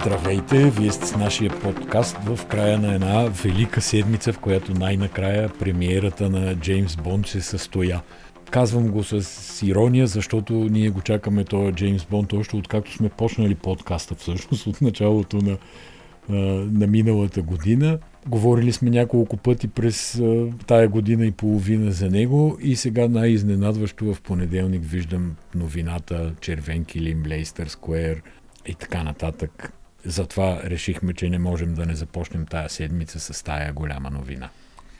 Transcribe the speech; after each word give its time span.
Здравейте! 0.00 0.70
Вие 0.70 0.92
сте 0.92 1.06
с 1.06 1.16
нашия 1.16 1.60
подкаст 1.60 2.16
в 2.16 2.46
края 2.46 2.78
на 2.78 2.94
една 2.94 3.28
велика 3.44 3.80
седмица, 3.80 4.32
в 4.32 4.38
която 4.38 4.74
най-накрая 4.74 5.48
премиерата 5.58 6.30
на 6.30 6.54
Джеймс 6.54 6.96
Бонд 6.96 7.26
се 7.26 7.40
състоя. 7.40 8.02
Казвам 8.50 8.88
го 8.88 9.04
с 9.04 9.22
ирония, 9.66 10.06
защото 10.06 10.52
ние 10.52 10.90
го 10.90 11.00
чакаме 11.00 11.44
този 11.44 11.72
Джеймс 11.72 12.04
Бонд 12.04 12.32
още 12.32 12.56
откакто 12.56 12.92
сме 12.92 13.08
почнали 13.08 13.54
подкаста, 13.54 14.14
всъщност 14.14 14.66
от 14.66 14.80
началото 14.80 15.36
на, 15.36 15.58
на 16.70 16.86
миналата 16.86 17.42
година. 17.42 17.98
Говорили 18.28 18.72
сме 18.72 18.90
няколко 18.90 19.36
пъти 19.36 19.68
през 19.68 20.22
тая 20.66 20.88
година 20.88 21.26
и 21.26 21.30
половина 21.30 21.92
за 21.92 22.10
него 22.10 22.58
и 22.60 22.76
сега 22.76 23.08
най-изненадващо 23.08 24.14
в 24.14 24.20
понеделник 24.20 24.82
виждам 24.84 25.36
новината 25.54 26.32
Червен 26.40 26.84
килим, 26.84 27.22
Лейстър 27.26 27.66
Сквер 27.66 28.22
и 28.66 28.74
така 28.74 29.02
нататък. 29.02 29.72
Затова 30.04 30.60
решихме, 30.64 31.14
че 31.14 31.30
не 31.30 31.38
можем 31.38 31.74
да 31.74 31.86
не 31.86 31.94
започнем 31.94 32.46
тая 32.46 32.68
седмица 32.68 33.20
с 33.20 33.42
тая 33.42 33.72
голяма 33.72 34.10
новина. 34.10 34.48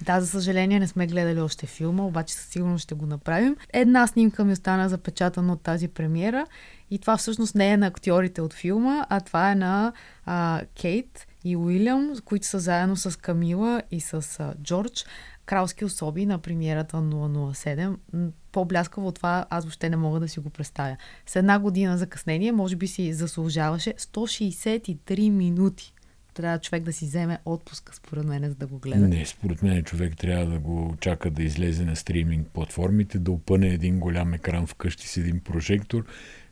Да, 0.02 0.20
за 0.20 0.26
съжаление 0.26 0.80
не 0.80 0.88
сме 0.88 1.06
гледали 1.06 1.40
още 1.40 1.66
филма, 1.66 2.02
обаче 2.02 2.34
със 2.34 2.46
сигурност 2.46 2.82
ще 2.82 2.94
го 2.94 3.06
направим. 3.06 3.56
Една 3.72 4.06
снимка 4.06 4.44
ми 4.44 4.52
остана 4.52 4.88
запечатана 4.88 5.52
от 5.52 5.62
тази 5.62 5.88
премиера 5.88 6.46
и 6.90 6.98
това 6.98 7.16
всъщност 7.16 7.54
не 7.54 7.72
е 7.72 7.76
на 7.76 7.86
актьорите 7.86 8.40
от 8.40 8.54
филма, 8.54 9.06
а 9.08 9.20
това 9.20 9.52
е 9.52 9.54
на 9.54 9.92
а, 10.26 10.60
Кейт 10.80 11.26
и 11.44 11.56
Уилям, 11.56 12.12
които 12.24 12.46
са 12.46 12.58
заедно 12.58 12.96
с 12.96 13.18
Камила 13.18 13.82
и 13.90 14.00
с 14.00 14.40
а, 14.40 14.54
Джордж. 14.62 15.06
Кралски 15.50 15.84
особи 15.84 16.26
на 16.26 16.38
премиерата 16.38 16.96
007. 16.96 17.96
По-бляскаво 18.52 19.06
от 19.06 19.14
това 19.14 19.46
аз 19.50 19.64
въобще 19.64 19.90
не 19.90 19.96
мога 19.96 20.20
да 20.20 20.28
си 20.28 20.40
го 20.40 20.50
представя. 20.50 20.96
С 21.26 21.36
една 21.36 21.58
година 21.58 21.98
закъснение, 21.98 22.52
може 22.52 22.76
би 22.76 22.86
си 22.86 23.12
заслужаваше 23.12 23.94
163 23.94 25.30
минути 25.30 25.94
трябва 26.34 26.58
човек 26.58 26.82
да 26.82 26.92
си 26.92 27.04
вземе 27.04 27.38
отпуск, 27.44 27.94
според 27.94 28.24
мен, 28.24 28.48
за 28.48 28.54
да 28.54 28.66
го 28.66 28.78
гледа. 28.78 29.08
Не, 29.08 29.26
според 29.26 29.62
мен 29.62 29.82
човек 29.82 30.16
трябва 30.16 30.46
да 30.46 30.58
го 30.58 30.94
чака 31.00 31.30
да 31.30 31.42
излезе 31.42 31.84
на 31.84 31.96
стриминг 31.96 32.48
платформите, 32.48 33.18
да 33.18 33.30
опъне 33.30 33.68
един 33.68 34.00
голям 34.00 34.34
екран 34.34 34.66
вкъщи 34.66 35.08
с 35.08 35.16
един 35.16 35.40
прожектор, 35.40 36.04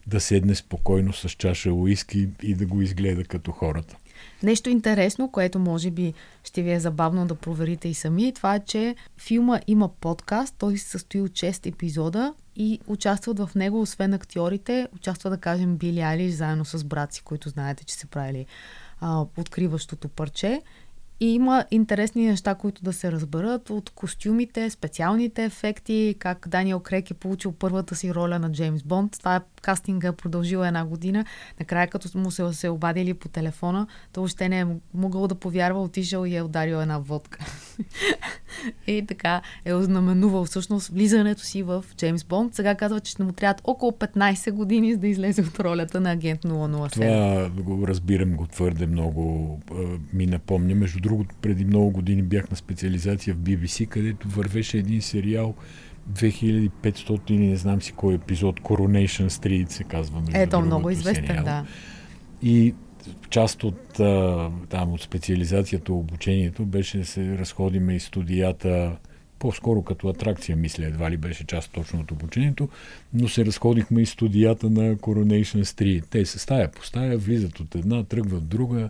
да 0.06 0.20
седне 0.20 0.54
спокойно 0.54 1.12
с 1.12 1.28
чаша 1.28 1.72
уиски 1.72 2.28
и 2.42 2.54
да 2.54 2.66
го 2.66 2.82
изгледа 2.82 3.24
като 3.24 3.52
хората. 3.52 3.96
Нещо 4.42 4.70
интересно, 4.70 5.30
което 5.30 5.58
може 5.58 5.90
би 5.90 6.14
ще 6.44 6.62
ви 6.62 6.72
е 6.72 6.80
забавно 6.80 7.26
да 7.26 7.34
проверите 7.34 7.88
и 7.88 7.94
сами, 7.94 8.32
това 8.32 8.54
е, 8.54 8.60
че 8.60 8.94
филма 9.18 9.60
има 9.66 9.88
подкаст, 9.88 10.54
той 10.58 10.78
се 10.78 10.88
състои 10.88 11.20
от 11.20 11.30
6 11.32 11.66
епизода 11.66 12.34
и 12.56 12.80
участват 12.86 13.38
в 13.38 13.50
него, 13.54 13.80
освен 13.80 14.14
актьорите, 14.14 14.88
участва 14.96 15.30
да 15.30 15.38
кажем 15.38 15.76
Били 15.76 16.00
Алиш 16.00 16.34
заедно 16.34 16.64
с 16.64 16.84
брат 16.84 17.12
си, 17.12 17.22
които 17.22 17.48
знаете, 17.48 17.84
че 17.84 17.94
се 17.94 18.06
правили 18.06 18.46
а, 19.00 19.24
откриващото 19.36 20.08
парче. 20.08 20.62
И 21.20 21.34
има 21.34 21.64
интересни 21.70 22.26
неща, 22.26 22.54
които 22.54 22.82
да 22.82 22.92
се 22.92 23.12
разберат 23.12 23.70
от 23.70 23.90
костюмите, 23.90 24.70
специалните 24.70 25.44
ефекти, 25.44 26.14
как 26.18 26.48
Даниел 26.48 26.80
Крек 26.80 27.10
е 27.10 27.14
получил 27.14 27.52
първата 27.52 27.96
си 27.96 28.14
роля 28.14 28.38
на 28.38 28.52
Джеймс 28.52 28.82
Бонд. 28.82 29.16
Това 29.18 29.36
е 29.36 29.40
кастинга 29.62 30.08
е 30.08 30.12
продължил 30.12 30.58
една 30.58 30.84
година. 30.84 31.24
Накрая, 31.60 31.88
като 31.88 32.18
му 32.18 32.30
се, 32.30 32.52
се 32.52 32.68
обадили 32.68 33.14
по 33.14 33.28
телефона, 33.28 33.86
то 34.12 34.22
още 34.22 34.48
не 34.48 34.60
е 34.60 34.66
могъл 34.94 35.28
да 35.28 35.34
повярва, 35.34 35.82
отишъл 35.82 36.24
и 36.24 36.36
е 36.36 36.42
ударил 36.42 36.76
една 36.76 36.98
водка. 36.98 37.46
и 38.86 39.06
така 39.06 39.42
е 39.64 39.74
ознаменувал 39.74 40.44
всъщност 40.44 40.88
влизането 40.88 41.42
си 41.42 41.62
в 41.62 41.84
Джеймс 41.96 42.24
Бонд. 42.24 42.54
Сега 42.54 42.74
казва, 42.74 43.00
че 43.00 43.12
ще 43.12 43.22
му 43.22 43.32
трябват 43.32 43.60
около 43.64 43.92
15 43.92 44.50
години, 44.50 44.92
за 44.92 44.98
да 44.98 45.08
излезе 45.08 45.42
от 45.42 45.60
ролята 45.60 46.00
на 46.00 46.10
агент 46.10 46.42
007. 46.42 46.92
Това 46.92 47.48
го 47.62 47.88
разбирам 47.88 48.36
го 48.36 48.46
твърде 48.46 48.86
много. 48.86 49.60
Ми 50.12 50.26
напомня. 50.26 50.74
Между 50.74 51.07
другото, 51.08 51.34
преди 51.42 51.64
много 51.64 51.90
години 51.90 52.22
бях 52.22 52.50
на 52.50 52.56
специализация 52.56 53.34
в 53.34 53.38
BBC, 53.38 53.88
където 53.88 54.28
вървеше 54.28 54.78
един 54.78 55.02
сериал 55.02 55.54
2500 56.12 57.30
не 57.30 57.56
знам 57.56 57.82
си 57.82 57.92
кой 57.92 58.14
епизод, 58.14 58.60
Coronation 58.60 59.28
Street 59.28 59.68
се 59.68 59.84
казва. 59.84 60.22
Ето, 60.34 60.60
много 60.60 60.90
известен, 60.90 61.26
сериал. 61.26 61.44
да. 61.44 61.66
И 62.42 62.74
част 63.30 63.64
от, 63.64 63.80
там, 64.68 64.92
от 64.92 65.02
специализацията, 65.02 65.92
обучението 65.92 66.64
беше 66.66 66.98
да 66.98 67.04
се 67.04 67.38
разходиме 67.38 67.94
и 67.94 68.00
студията 68.00 68.96
по-скоро 69.38 69.82
като 69.82 70.08
атракция, 70.08 70.56
мисля, 70.56 70.84
едва 70.86 71.10
ли 71.10 71.16
беше 71.16 71.46
част 71.46 71.72
точно 71.72 72.00
от 72.00 72.10
обучението, 72.10 72.68
но 73.14 73.28
се 73.28 73.46
разходихме 73.46 74.02
и 74.02 74.06
студията 74.06 74.70
на 74.70 74.96
Coronation 74.96 75.62
Street. 75.62 76.04
Те 76.10 76.24
се 76.24 76.38
стая 76.38 76.70
по 76.70 76.84
стая, 76.84 77.18
влизат 77.18 77.60
от 77.60 77.74
една, 77.74 78.04
тръгват 78.04 78.42
от 78.42 78.48
друга, 78.48 78.88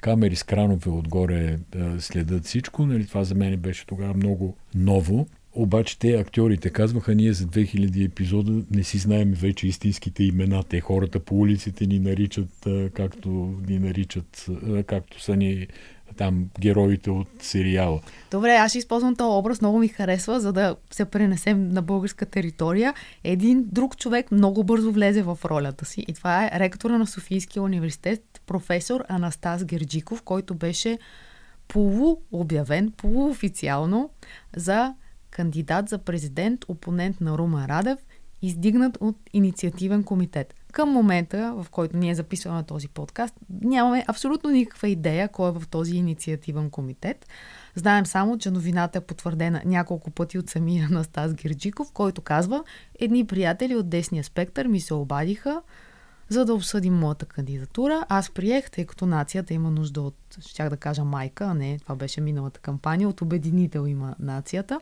камери 0.00 0.36
с 0.36 0.42
кранове 0.42 0.90
отгоре 0.90 1.58
следят 1.98 2.44
всичко. 2.44 2.86
Нали, 2.86 3.06
това 3.06 3.24
за 3.24 3.34
мен 3.34 3.56
беше 3.56 3.86
тогава 3.86 4.14
много 4.14 4.56
ново. 4.74 5.26
Обаче 5.52 5.98
те 5.98 6.12
актьорите 6.12 6.70
казваха, 6.70 7.14
ние 7.14 7.32
за 7.32 7.44
2000 7.46 8.04
епизода 8.04 8.64
не 8.70 8.84
си 8.84 8.98
знаем 8.98 9.32
вече 9.32 9.66
истинските 9.66 10.24
имена. 10.24 10.62
Те 10.62 10.80
хората 10.80 11.20
по 11.20 11.38
улиците 11.38 11.86
ни 11.86 11.98
наричат 11.98 12.68
както 12.94 13.54
ни 13.68 13.78
наричат, 13.78 14.46
както 14.86 15.22
са 15.22 15.36
ни 15.36 15.66
там 16.16 16.44
героите 16.60 17.10
от 17.10 17.28
сериала. 17.40 18.00
Добре, 18.30 18.50
аз 18.50 18.70
ще 18.70 18.78
използвам 18.78 19.16
този 19.16 19.38
образ, 19.38 19.60
много 19.60 19.78
ми 19.78 19.88
харесва, 19.88 20.40
за 20.40 20.52
да 20.52 20.76
се 20.90 21.04
пренесем 21.04 21.68
на 21.68 21.82
българска 21.82 22.26
територия. 22.26 22.94
Един 23.24 23.64
друг 23.66 23.96
човек 23.96 24.32
много 24.32 24.64
бързо 24.64 24.92
влезе 24.92 25.22
в 25.22 25.38
ролята 25.44 25.84
си 25.84 26.04
и 26.08 26.12
това 26.12 26.44
е 26.44 26.50
ректора 26.54 26.98
на 26.98 27.06
Софийския 27.06 27.62
университет, 27.62 28.40
професор 28.46 29.04
Анастас 29.08 29.64
Герджиков, 29.64 30.22
който 30.22 30.54
беше 30.54 30.98
полуобявен, 31.68 32.92
полуофициално 32.96 34.10
за 34.56 34.94
кандидат 35.30 35.88
за 35.88 35.98
президент, 35.98 36.64
опонент 36.68 37.20
на 37.20 37.38
Рума 37.38 37.68
Радев, 37.68 37.98
издигнат 38.42 38.98
от 39.00 39.16
инициативен 39.32 40.04
комитет. 40.04 40.54
Към 40.78 40.88
момента, 40.88 41.54
в 41.56 41.70
който 41.70 41.96
ние 41.96 42.14
записваме 42.14 42.62
този 42.62 42.88
подкаст, 42.88 43.34
нямаме 43.62 44.04
абсолютно 44.08 44.50
никаква 44.50 44.88
идея 44.88 45.28
кой 45.28 45.48
е 45.48 45.52
в 45.52 45.62
този 45.70 45.96
инициативен 45.96 46.70
комитет. 46.70 47.28
Знаем 47.74 48.06
само, 48.06 48.38
че 48.38 48.50
новината 48.50 48.98
е 48.98 49.00
потвърдена 49.00 49.62
няколко 49.64 50.10
пъти 50.10 50.38
от 50.38 50.50
самия 50.50 50.88
Настас 50.90 51.34
Герджиков, 51.34 51.92
който 51.92 52.22
казва, 52.22 52.64
едни 53.00 53.26
приятели 53.26 53.76
от 53.76 53.88
десния 53.88 54.24
спектър 54.24 54.66
ми 54.66 54.80
се 54.80 54.94
обадиха, 54.94 55.62
за 56.28 56.44
да 56.44 56.54
обсъдим 56.54 56.94
моята 56.94 57.26
кандидатура. 57.26 58.06
Аз 58.08 58.30
приех, 58.30 58.70
тъй 58.70 58.86
като 58.86 59.06
нацията 59.06 59.54
има 59.54 59.70
нужда 59.70 60.00
от, 60.00 60.16
щях 60.40 60.70
да 60.70 60.76
кажа 60.76 61.04
майка, 61.04 61.44
а 61.44 61.54
не, 61.54 61.78
това 61.78 61.94
беше 61.94 62.20
миналата 62.20 62.60
кампания, 62.60 63.08
от 63.08 63.20
обединител 63.20 63.86
има 63.86 64.14
нацията 64.18 64.80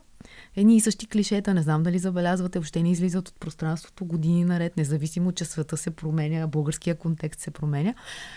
едни 0.56 0.76
и 0.76 0.80
същи 0.80 1.06
клишета, 1.06 1.54
не 1.54 1.62
знам 1.62 1.82
дали 1.82 1.98
забелязвате, 1.98 2.58
въобще 2.58 2.82
не 2.82 2.90
излизат 2.90 3.28
от 3.28 3.40
пространството 3.40 4.04
години 4.04 4.44
наред, 4.44 4.76
независимо, 4.76 5.32
че 5.32 5.44
света 5.44 5.76
се 5.76 5.90
променя, 5.90 6.46
българския 6.46 6.94
контекст 6.94 7.40
се 7.40 7.50
променя, 7.50 7.94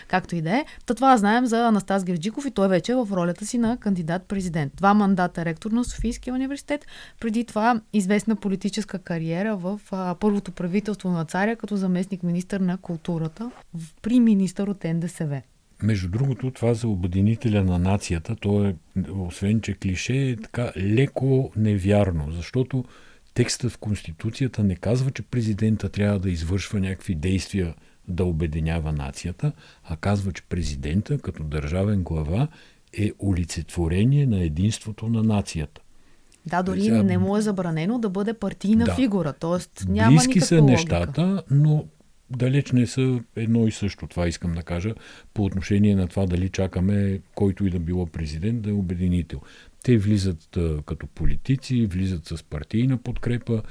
както 0.08 0.36
и 0.36 0.42
да 0.42 0.50
е. 0.50 0.64
Та 0.86 0.94
това 0.94 1.16
знаем 1.16 1.46
за 1.46 1.66
Анастас 1.66 2.04
Герджиков 2.04 2.46
и 2.46 2.50
той 2.50 2.68
вече 2.68 2.92
е 2.92 2.94
в 2.94 3.08
ролята 3.12 3.46
си 3.46 3.58
на 3.58 3.76
кандидат-президент. 3.76 4.72
Два 4.76 4.94
мандата 4.94 5.44
ректор 5.44 5.70
на 5.70 5.84
Софийския 5.84 6.34
университет, 6.34 6.86
преди 7.20 7.44
това 7.44 7.80
известна 7.92 8.36
политическа 8.36 8.98
кариера 8.98 9.56
в 9.56 9.80
а, 9.90 10.14
първото 10.14 10.52
правителство 10.52 11.08
на 11.08 11.24
царя 11.24 11.56
като 11.56 11.76
заместник 11.76 12.22
министър 12.22 12.60
на 12.60 12.78
културата 12.78 13.50
при 14.02 14.20
министър 14.20 14.68
от 14.68 14.84
НДСВ. 14.84 15.42
Между 15.82 16.08
другото, 16.08 16.50
това 16.50 16.74
за 16.74 16.88
обединителя 16.88 17.64
на 17.64 17.78
нацията, 17.78 18.36
то 18.36 18.64
е, 18.64 18.74
освен 19.10 19.60
че 19.60 19.74
клише, 19.74 20.30
е 20.30 20.36
така 20.36 20.72
леко 20.76 21.52
невярно, 21.56 22.30
защото 22.30 22.84
текстът 23.34 23.72
в 23.72 23.78
Конституцията 23.78 24.64
не 24.64 24.76
казва, 24.76 25.10
че 25.10 25.22
президента 25.22 25.88
трябва 25.88 26.18
да 26.18 26.30
извършва 26.30 26.80
някакви 26.80 27.14
действия 27.14 27.74
да 28.08 28.24
обединява 28.24 28.92
нацията, 28.92 29.52
а 29.84 29.96
казва, 29.96 30.32
че 30.32 30.42
президента 30.42 31.18
като 31.18 31.44
държавен 31.44 32.02
глава 32.02 32.48
е 32.92 33.12
олицетворение 33.22 34.26
на 34.26 34.40
единството 34.40 35.08
на 35.08 35.22
нацията. 35.22 35.80
Да, 36.46 36.62
дори 36.62 36.82
Сега, 36.82 37.02
не 37.02 37.18
му 37.18 37.36
е 37.36 37.40
забранено 37.40 37.98
да 37.98 38.08
бъде 38.08 38.34
партийна 38.34 38.84
да, 38.84 38.94
фигура. 38.94 39.32
Тоест, 39.32 39.86
няма 39.88 40.10
близки 40.10 40.40
са 40.40 40.54
логика. 40.54 40.72
нещата, 40.72 41.42
но 41.50 41.84
далеч 42.30 42.72
не 42.72 42.86
са 42.86 43.20
едно 43.36 43.66
и 43.66 43.72
също. 43.72 44.06
Това 44.06 44.28
искам 44.28 44.52
да 44.52 44.62
кажа 44.62 44.94
по 45.34 45.44
отношение 45.44 45.94
на 45.94 46.08
това 46.08 46.26
дали 46.26 46.48
чакаме 46.48 47.20
който 47.34 47.66
и 47.66 47.70
да 47.70 47.78
било 47.78 48.06
президент 48.06 48.62
да 48.62 48.70
е 48.70 48.72
обединител. 48.72 49.40
Те 49.82 49.98
влизат 49.98 50.56
а, 50.56 50.82
като 50.82 51.06
политици, 51.06 51.86
влизат 51.86 52.26
с 52.26 52.42
партийна 52.42 52.98
подкрепа 52.98 53.62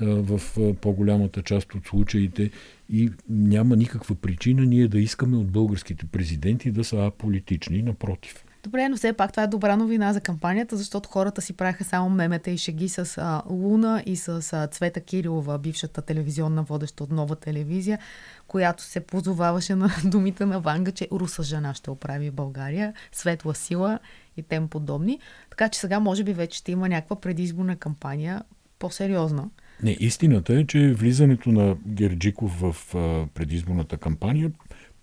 а, 0.00 0.06
в 0.06 0.40
а, 0.58 0.74
по-голямата 0.74 1.42
част 1.42 1.74
от 1.74 1.86
случаите 1.86 2.50
и 2.88 3.10
няма 3.28 3.76
никаква 3.76 4.14
причина 4.14 4.66
ние 4.66 4.88
да 4.88 5.00
искаме 5.00 5.36
от 5.36 5.50
българските 5.50 6.06
президенти 6.06 6.70
да 6.70 6.84
са 6.84 7.06
аполитични. 7.06 7.82
Напротив. 7.82 8.44
Добре, 8.64 8.88
но 8.88 8.96
все 8.96 9.12
пак 9.12 9.30
това 9.30 9.42
е 9.42 9.46
добра 9.46 9.76
новина 9.76 10.12
за 10.12 10.20
кампанията, 10.20 10.76
защото 10.76 11.08
хората 11.08 11.42
си 11.42 11.52
правиха 11.52 11.84
само 11.84 12.10
мемета 12.10 12.50
и 12.50 12.58
шеги 12.58 12.88
с 12.88 13.18
а, 13.18 13.42
Луна 13.48 14.02
и 14.06 14.16
с 14.16 14.52
а, 14.52 14.66
Цвета 14.66 15.00
Кирилова, 15.00 15.58
бившата 15.58 16.02
телевизионна 16.02 16.62
водеща 16.62 17.04
от 17.04 17.10
нова 17.10 17.36
телевизия, 17.36 17.98
която 18.46 18.82
се 18.82 19.00
позоваваше 19.00 19.74
на 19.74 19.90
думите 20.04 20.46
на 20.46 20.60
Ванга, 20.60 20.92
че 20.92 21.08
руса 21.12 21.42
жена 21.42 21.74
ще 21.74 21.90
оправи 21.90 22.30
България, 22.30 22.92
светла 23.12 23.54
сила 23.54 23.98
и 24.36 24.42
тем 24.42 24.68
подобни. 24.68 25.18
Така 25.50 25.68
че 25.68 25.80
сега 25.80 26.00
може 26.00 26.24
би 26.24 26.32
вече 26.32 26.58
ще 26.58 26.72
има 26.72 26.88
някаква 26.88 27.20
предизборна 27.20 27.76
кампания 27.76 28.42
по-сериозна. 28.78 29.50
Не, 29.82 29.96
истината 30.00 30.54
е, 30.54 30.66
че 30.66 30.92
влизането 30.92 31.48
на 31.48 31.76
Герджиков 31.86 32.60
в 32.60 32.94
а, 32.94 33.26
предизборната 33.34 33.96
кампания 33.96 34.52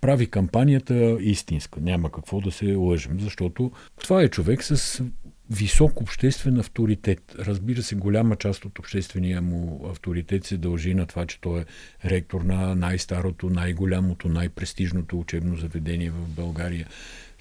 прави 0.01 0.27
кампанията 0.27 1.17
истинска. 1.19 1.81
Няма 1.81 2.11
какво 2.11 2.41
да 2.41 2.51
се 2.51 2.75
лъжим, 2.75 3.19
защото 3.19 3.71
това 4.01 4.21
е 4.21 4.27
човек 4.27 4.63
с 4.63 5.03
висок 5.49 6.01
обществен 6.01 6.59
авторитет. 6.59 7.35
Разбира 7.39 7.83
се, 7.83 7.95
голяма 7.95 8.35
част 8.35 8.65
от 8.65 8.79
обществения 8.79 9.41
му 9.41 9.85
авторитет 9.89 10.43
се 10.45 10.57
дължи 10.57 10.93
на 10.93 11.05
това, 11.05 11.25
че 11.25 11.41
той 11.41 11.61
е 11.61 11.65
ректор 12.05 12.41
на 12.41 12.75
най-старото, 12.75 13.49
най-голямото, 13.49 14.29
най-престижното 14.29 15.19
учебно 15.19 15.55
заведение 15.55 16.09
в 16.09 16.27
България, 16.27 16.87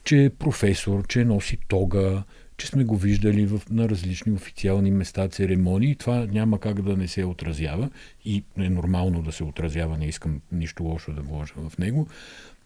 че 0.04 0.24
е 0.24 0.30
професор, 0.30 1.06
че 1.06 1.24
носи 1.24 1.58
тога, 1.68 2.22
че 2.60 2.66
сме 2.66 2.84
го 2.84 2.96
виждали 2.96 3.46
в, 3.46 3.62
на 3.70 3.88
различни 3.88 4.32
официални 4.32 4.90
места, 4.90 5.28
церемонии. 5.28 5.96
Това 5.96 6.26
няма 6.32 6.58
как 6.58 6.82
да 6.82 6.96
не 6.96 7.08
се 7.08 7.24
отразява 7.24 7.90
и 8.24 8.44
е 8.58 8.70
нормално 8.70 9.22
да 9.22 9.32
се 9.32 9.44
отразява, 9.44 9.98
не 9.98 10.06
искам 10.06 10.40
нищо 10.52 10.82
лошо 10.82 11.12
да 11.12 11.22
вложа 11.22 11.54
в 11.56 11.78
него, 11.78 12.08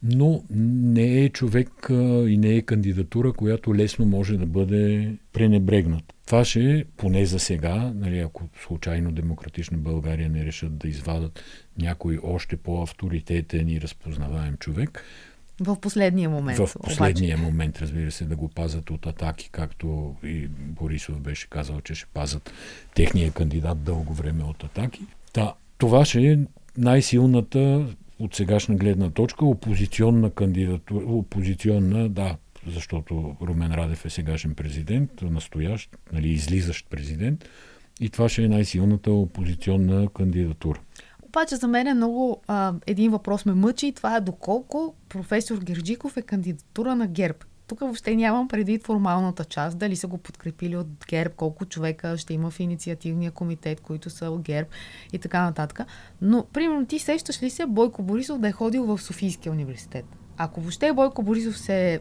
но 0.02 0.42
не 0.50 1.24
е 1.24 1.28
човек 1.28 1.90
а, 1.90 1.94
и 2.28 2.36
не 2.36 2.54
е 2.54 2.62
кандидатура, 2.62 3.32
която 3.32 3.74
лесно 3.74 4.06
може 4.06 4.38
да 4.38 4.46
бъде 4.46 5.14
пренебрегнат. 5.32 6.14
Това 6.26 6.44
ще 6.44 6.74
е, 6.74 6.84
поне 6.96 7.26
за 7.26 7.38
сега, 7.38 7.92
нали, 7.94 8.18
ако 8.18 8.42
случайно 8.62 9.12
Демократична 9.12 9.78
България 9.78 10.28
не 10.28 10.44
решат 10.44 10.76
да 10.76 10.88
извадат 10.88 11.42
някой 11.78 12.18
още 12.22 12.56
по-авторитетен 12.56 13.68
и 13.68 13.80
разпознаваем 13.80 14.56
човек, 14.56 15.04
в 15.60 15.76
последния 15.80 16.30
момент. 16.30 16.58
В 16.58 16.74
последния 16.84 17.36
обаче. 17.36 17.50
момент, 17.50 17.78
разбира 17.78 18.10
се, 18.10 18.24
да 18.24 18.36
го 18.36 18.48
пазят 18.48 18.90
от 18.90 19.06
атаки, 19.06 19.48
както 19.52 20.14
и 20.24 20.46
Борисов 20.48 21.20
беше 21.20 21.48
казал, 21.50 21.80
че 21.80 21.94
ще 21.94 22.06
пазят 22.14 22.52
техния 22.94 23.32
кандидат 23.32 23.82
дълго 23.82 24.14
време 24.14 24.44
от 24.44 24.64
атаки. 24.64 25.02
Та, 25.32 25.54
това 25.78 26.04
ще 26.04 26.32
е 26.32 26.38
най-силната 26.78 27.86
от 28.18 28.34
сегашна 28.34 28.74
гледна 28.74 29.10
точка 29.10 29.44
опозиционна 29.44 30.30
кандидатура, 30.30 31.04
опозиционна, 31.06 32.08
да, 32.08 32.36
защото 32.66 33.36
Румен 33.42 33.74
Радев 33.74 34.04
е 34.04 34.10
сегашен 34.10 34.54
президент, 34.54 35.22
настоящ, 35.22 35.90
нали, 36.12 36.28
излизащ 36.28 36.86
президент, 36.90 37.48
и 38.00 38.10
това 38.10 38.28
ще 38.28 38.44
е 38.44 38.48
най-силната 38.48 39.10
опозиционна 39.10 40.08
кандидатура. 40.08 40.80
Обаче 41.34 41.56
за 41.56 41.68
мен 41.68 41.86
е 41.86 41.94
много 41.94 42.42
а, 42.46 42.74
един 42.86 43.10
въпрос 43.10 43.46
ме 43.46 43.54
мъчи 43.54 43.86
и 43.86 43.92
това 43.92 44.16
е 44.16 44.20
доколко 44.20 44.94
професор 45.08 45.58
Герджиков 45.58 46.16
е 46.16 46.22
кандидатура 46.22 46.94
на 46.94 47.06
ГЕРБ. 47.06 47.38
Тук 47.66 47.80
въобще 47.80 48.16
нямам 48.16 48.48
предвид 48.48 48.84
формалната 48.84 49.44
част, 49.44 49.78
дали 49.78 49.96
са 49.96 50.06
го 50.06 50.18
подкрепили 50.18 50.76
от 50.76 50.86
ГЕРБ, 51.08 51.34
колко 51.36 51.64
човека 51.64 52.18
ще 52.18 52.34
има 52.34 52.50
в 52.50 52.60
инициативния 52.60 53.30
комитет, 53.30 53.80
които 53.80 54.10
са 54.10 54.30
от 54.30 54.42
ГЕРБ 54.42 54.68
и 55.12 55.18
така 55.18 55.42
нататък. 55.42 55.80
Но, 56.20 56.46
примерно, 56.52 56.86
ти 56.86 56.98
сещаш 56.98 57.42
ли 57.42 57.50
се 57.50 57.66
Бойко 57.66 58.02
Борисов 58.02 58.38
да 58.38 58.48
е 58.48 58.52
ходил 58.52 58.84
в 58.84 58.98
Софийския 58.98 59.52
университет? 59.52 60.04
Ако 60.36 60.60
въобще 60.60 60.92
Бойко 60.92 61.22
Борисов 61.22 61.58
се 61.58 62.00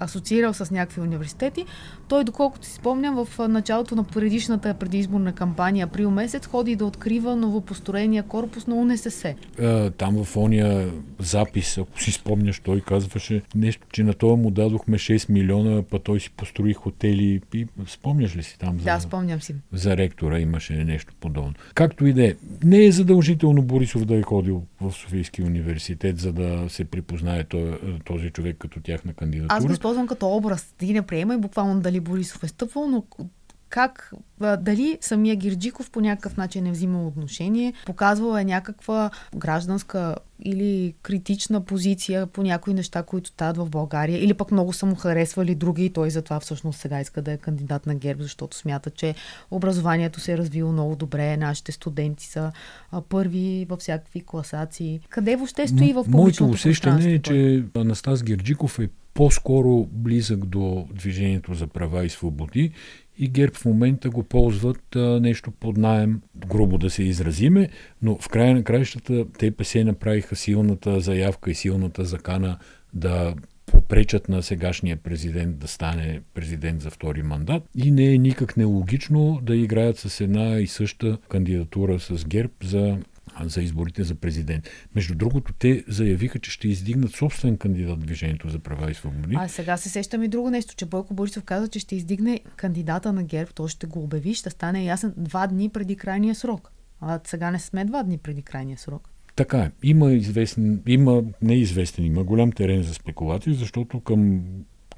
асоциирал 0.00 0.54
с 0.54 0.70
някакви 0.70 1.00
университети. 1.00 1.64
Той, 2.08 2.24
доколкото 2.24 2.66
си 2.66 2.72
спомням, 2.72 3.24
в 3.24 3.48
началото 3.48 3.94
на 3.94 4.04
предишната 4.04 4.74
предизборна 4.74 5.32
кампания, 5.32 5.86
април 5.86 6.10
месец, 6.10 6.46
ходи 6.46 6.76
да 6.76 6.84
открива 6.84 7.36
новопостроения 7.36 8.22
корпус 8.22 8.66
на 8.66 8.74
УНСС. 8.74 9.34
А, 9.60 9.90
там 9.90 10.24
в 10.24 10.36
ония 10.36 10.90
запис, 11.18 11.78
ако 11.78 12.00
си 12.00 12.12
спомняш, 12.12 12.60
той 12.60 12.80
казваше 12.80 13.42
нещо, 13.54 13.86
че 13.92 14.02
на 14.02 14.14
това 14.14 14.36
му 14.36 14.50
дадохме 14.50 14.98
6 14.98 15.30
милиона, 15.30 15.82
па 15.90 15.98
той 15.98 16.20
си 16.20 16.30
построи 16.30 16.72
хотели. 16.72 17.40
И 17.54 17.66
спомняш 17.86 18.36
ли 18.36 18.42
си 18.42 18.58
там? 18.58 18.78
За, 18.78 18.84
да, 18.84 19.00
спомням 19.00 19.40
си. 19.40 19.54
За 19.72 19.96
ректора 19.96 20.38
имаше 20.38 20.72
нещо 20.72 21.14
подобно. 21.20 21.54
Както 21.74 22.06
и 22.06 22.12
да 22.12 22.26
е, 22.26 22.34
не 22.64 22.84
е 22.84 22.92
задължително 22.92 23.62
Борисов 23.62 24.04
да 24.04 24.16
е 24.16 24.22
ходил 24.22 24.62
в 24.80 24.92
Софийския 24.92 25.46
университет, 25.46 26.18
за 26.18 26.32
да 26.32 26.64
се 26.68 26.84
припознае 26.84 27.44
този 28.04 28.30
човек 28.30 28.56
като 28.58 28.80
тяхна 28.80 29.12
кандидатура. 29.12 29.56
Аз 29.56 29.64
използвам 29.88 30.06
като 30.06 30.36
образ. 30.36 30.74
Ти 30.78 30.92
не 30.92 31.02
приемай 31.02 31.36
буквално 31.36 31.80
дали 31.80 32.00
Борисов 32.00 32.44
е 32.44 32.48
стъпвал, 32.48 32.88
но 32.88 33.04
как, 33.68 34.12
дали 34.60 34.98
самия 35.00 35.36
Гирджиков 35.36 35.90
по 35.90 36.00
някакъв 36.00 36.36
начин 36.36 36.66
е 36.66 36.70
взимал 36.70 37.06
отношение, 37.06 37.72
показвал 37.86 38.36
е 38.36 38.44
някаква 38.44 39.10
гражданска 39.36 40.14
или 40.44 40.94
критична 41.02 41.60
позиция 41.60 42.26
по 42.26 42.42
някои 42.42 42.74
неща, 42.74 43.02
които 43.02 43.30
стават 43.30 43.56
в 43.56 43.70
България, 43.70 44.24
или 44.24 44.34
пък 44.34 44.50
много 44.50 44.72
са 44.72 44.86
му 44.86 44.94
харесвали 44.94 45.54
други 45.54 45.84
и 45.84 45.90
той 45.90 46.10
затова 46.10 46.40
всъщност 46.40 46.80
сега 46.80 47.00
иска 47.00 47.22
да 47.22 47.32
е 47.32 47.36
кандидат 47.36 47.86
на 47.86 47.94
ГЕРБ, 47.94 48.22
защото 48.22 48.56
смята, 48.56 48.90
че 48.90 49.14
образованието 49.50 50.20
се 50.20 50.32
е 50.32 50.38
развило 50.38 50.72
много 50.72 50.96
добре, 50.96 51.36
нашите 51.36 51.72
студенти 51.72 52.26
са 52.26 52.52
първи 53.08 53.66
във 53.68 53.80
всякакви 53.80 54.20
класации. 54.26 55.00
Къде 55.08 55.36
въобще 55.36 55.68
стои 55.68 55.92
в 55.92 56.04
публичното 56.04 56.44
Моето 56.44 56.44
усещане 56.44 57.12
е, 57.12 57.18
че 57.18 57.64
Анастас 57.76 58.22
Герджиков 58.22 58.78
е 58.78 58.88
по-скоро 59.18 59.86
близък 59.92 60.46
до 60.46 60.88
Движението 60.92 61.54
за 61.54 61.66
права 61.66 62.04
и 62.04 62.08
свободи 62.08 62.70
и 63.18 63.28
ГЕРБ 63.28 63.54
в 63.54 63.64
момента 63.64 64.10
го 64.10 64.22
ползват 64.22 64.96
а, 64.96 65.20
нещо 65.20 65.50
под 65.50 65.76
найем, 65.76 66.20
грубо 66.36 66.78
да 66.78 66.90
се 66.90 67.02
изразиме, 67.02 67.68
но 68.02 68.18
в 68.18 68.28
края 68.28 68.54
на 68.54 68.64
краищата 68.64 69.24
ТПС 69.32 69.74
направиха 69.74 70.36
силната 70.36 71.00
заявка 71.00 71.50
и 71.50 71.54
силната 71.54 72.04
закана 72.04 72.58
да 72.94 73.34
попречат 73.66 74.28
на 74.28 74.42
сегашния 74.42 74.96
президент 74.96 75.58
да 75.58 75.68
стане 75.68 76.20
президент 76.34 76.82
за 76.82 76.90
втори 76.90 77.22
мандат. 77.22 77.62
И 77.74 77.90
не 77.90 78.14
е 78.14 78.18
никак 78.18 78.56
нелогично 78.56 79.40
да 79.42 79.56
играят 79.56 79.98
с 79.98 80.20
една 80.20 80.58
и 80.58 80.66
съща 80.66 81.18
кандидатура 81.28 82.00
с 82.00 82.24
ГЕРБ 82.24 82.52
за 82.64 82.98
за 83.44 83.62
изборите 83.62 84.04
за 84.04 84.14
президент. 84.14 84.68
Между 84.94 85.14
другото, 85.14 85.52
те 85.58 85.84
заявиха, 85.88 86.38
че 86.38 86.50
ще 86.50 86.68
издигнат 86.68 87.10
собствен 87.10 87.56
кандидат 87.56 88.00
Движението 88.00 88.48
за 88.48 88.58
права 88.58 88.90
и 88.90 88.94
свободи. 88.94 89.36
А 89.38 89.48
сега 89.48 89.76
се 89.76 89.88
сещам 89.88 90.22
и 90.22 90.28
друго 90.28 90.50
нещо, 90.50 90.74
че 90.76 90.86
Бойко 90.86 91.14
Борисов 91.14 91.44
каза, 91.44 91.68
че 91.68 91.78
ще 91.78 91.96
издигне 91.96 92.40
кандидата 92.56 93.12
на 93.12 93.22
ГЕРБ, 93.22 93.50
той 93.54 93.68
ще 93.68 93.86
го 93.86 94.02
обяви, 94.02 94.34
ще 94.34 94.50
стане 94.50 94.84
ясен 94.84 95.14
два 95.16 95.46
дни 95.46 95.68
преди 95.68 95.96
крайния 95.96 96.34
срок. 96.34 96.72
А 97.00 97.20
сега 97.24 97.50
не 97.50 97.58
сме 97.58 97.84
два 97.84 98.02
дни 98.02 98.18
преди 98.18 98.42
крайния 98.42 98.78
срок. 98.78 99.08
Така 99.36 99.58
е. 99.58 99.70
Има 99.82 100.12
известен, 100.12 100.82
има 100.86 101.22
неизвестен, 101.42 102.04
има 102.04 102.24
голям 102.24 102.52
терен 102.52 102.82
за 102.82 102.94
спекулации, 102.94 103.54
защото 103.54 104.00
към 104.00 104.42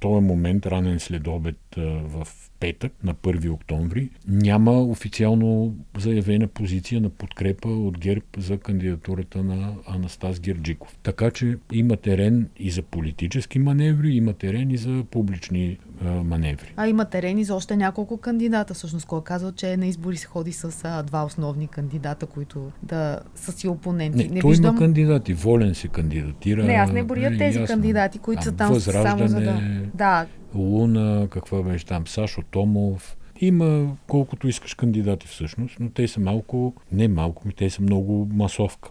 този 0.01 0.27
момент, 0.27 0.67
ранен 0.67 1.01
след 1.01 1.27
обед 1.27 1.59
в 1.77 2.27
петък, 2.61 2.93
на 3.05 3.15
1 3.15 3.51
октомври, 3.51 4.09
няма 4.29 4.83
официално 4.83 5.77
заявена 5.99 6.47
позиция 6.47 7.01
на 7.01 7.09
подкрепа 7.09 7.69
от 7.69 7.99
ГЕРБ 7.99 8.25
за 8.39 8.59
кандидатурата 8.59 9.43
на 9.43 9.75
Анастас 9.87 10.41
Герджиков. 10.41 10.99
Така 11.03 11.31
че 11.31 11.57
има 11.73 11.97
терен 11.97 12.49
и 12.59 12.71
за 12.71 12.83
политически 12.83 13.59
маневри, 13.59 14.11
има 14.11 14.33
терен 14.33 14.71
и 14.71 14.77
за 14.77 15.05
публични 15.11 15.79
маневри. 16.05 16.73
А 16.77 16.89
има 16.89 17.05
терен 17.05 17.39
и 17.39 17.45
за 17.45 17.55
още 17.55 17.77
няколко 17.77 18.17
кандидата. 18.17 18.75
Всъщност, 18.75 19.07
кой 19.07 19.25
казва, 19.25 19.53
че 19.53 19.77
на 19.77 19.87
избори 19.87 20.17
се 20.17 20.27
ходи 20.27 20.53
с 20.53 20.85
а, 20.85 21.03
два 21.03 21.25
основни 21.25 21.69
кандидата, 21.69 22.27
които 22.27 22.71
да 22.83 23.21
са 23.35 23.53
си 23.53 23.69
опоненти. 23.69 24.29
Не, 24.29 24.35
не 24.35 24.41
той 24.41 24.51
виждам... 24.51 24.71
има 24.71 24.79
кандидати. 24.79 25.35
Волен 25.35 25.75
се 25.75 25.89
кандидатира. 25.89 26.65
Не, 26.65 26.73
аз 26.73 26.93
не 26.93 27.05
боря 27.05 27.39
тези 27.39 27.59
ясно. 27.59 27.67
кандидати, 27.67 28.19
които 28.19 28.43
са 28.43 28.53
там 28.53 28.81
само 28.81 29.29
за 29.29 29.41
да... 29.41 29.61
Да, 29.95 30.27
Луна, 30.55 31.29
каква 31.31 31.63
беше 31.63 31.87
там, 31.87 32.07
Сашо 32.07 32.43
Томов. 32.51 33.17
Има 33.41 33.97
колкото 34.07 34.49
искаш 34.49 34.75
кандидати 34.75 35.27
всъщност, 35.27 35.77
но 35.81 35.91
те 35.91 36.09
са 36.09 36.21
малко, 36.21 36.75
не 36.93 37.09
малко, 37.09 37.43
те 37.57 37.71
са 37.71 37.83
много 37.83 38.29
масовка. 38.33 38.91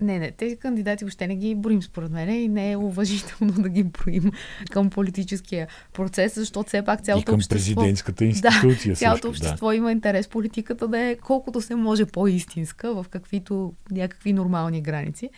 Не, 0.00 0.18
не, 0.18 0.30
тези 0.30 0.56
кандидати 0.56 1.04
въобще 1.04 1.26
не 1.26 1.36
ги 1.36 1.54
броим 1.54 1.82
според 1.82 2.10
мен 2.10 2.30
и 2.30 2.48
не 2.48 2.72
е 2.72 2.76
уважително 2.76 3.52
да 3.52 3.68
ги 3.68 3.82
броим 3.82 4.30
към 4.70 4.90
политическия 4.90 5.68
процес, 5.92 6.34
защото 6.34 6.68
все 6.68 6.84
пак 6.84 7.04
цялото 7.04 7.22
и 7.22 7.24
към 7.24 7.34
общество... 7.34 7.54
президентската 7.54 8.24
институция 8.24 8.92
да, 8.92 8.98
цялото 8.98 9.28
общество 9.28 9.68
да. 9.68 9.74
има 9.74 9.92
интерес 9.92 10.28
политиката 10.28 10.88
да 10.88 11.00
е 11.00 11.16
колкото 11.16 11.60
се 11.60 11.74
може 11.74 12.06
по-истинска 12.06 12.94
в 12.94 13.06
каквито 13.10 13.72
някакви 13.90 14.32
нормални 14.32 14.80
граници. 14.80 15.30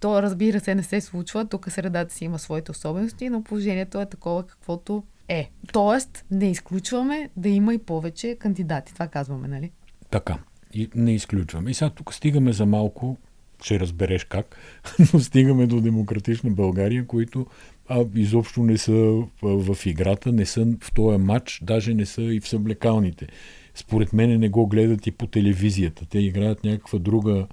То, 0.00 0.22
разбира 0.22 0.60
се, 0.60 0.74
не 0.74 0.82
се 0.82 1.00
случва. 1.00 1.44
Тук 1.44 1.70
средата 1.70 2.14
си 2.14 2.24
има 2.24 2.38
своите 2.38 2.70
особености, 2.70 3.28
но 3.28 3.42
положението 3.42 4.00
е 4.00 4.06
такова 4.06 4.46
каквото 4.46 5.02
е. 5.28 5.50
Тоест, 5.72 6.24
не 6.30 6.50
изключваме 6.50 7.30
да 7.36 7.48
има 7.48 7.74
и 7.74 7.78
повече 7.78 8.36
кандидати. 8.40 8.94
Това 8.94 9.08
казваме, 9.08 9.48
нали? 9.48 9.70
Така. 10.10 10.38
И 10.74 10.88
не 10.94 11.14
изключваме. 11.14 11.70
И 11.70 11.74
сега 11.74 11.90
тук 11.90 12.14
стигаме 12.14 12.52
за 12.52 12.66
малко 12.66 13.16
ще 13.62 13.80
разбереш 13.80 14.24
как, 14.24 14.56
но 15.14 15.20
стигаме 15.20 15.66
до 15.66 15.80
демократична 15.80 16.50
България, 16.50 17.06
които 17.06 17.46
а, 17.88 18.04
изобщо 18.14 18.62
не 18.62 18.78
са 18.78 19.22
в, 19.42 19.86
играта, 19.86 20.32
не 20.32 20.46
са 20.46 20.66
в 20.80 20.92
този 20.94 21.18
матч, 21.18 21.60
даже 21.62 21.94
не 21.94 22.06
са 22.06 22.22
и 22.22 22.40
в 22.40 22.48
съблекалните. 22.48 23.26
Според 23.74 24.12
мен 24.12 24.40
не 24.40 24.48
го 24.48 24.66
гледат 24.66 25.06
и 25.06 25.10
по 25.10 25.26
телевизията. 25.26 26.06
Те 26.06 26.18
играят 26.18 26.64
някаква 26.64 26.98
друга 26.98 27.46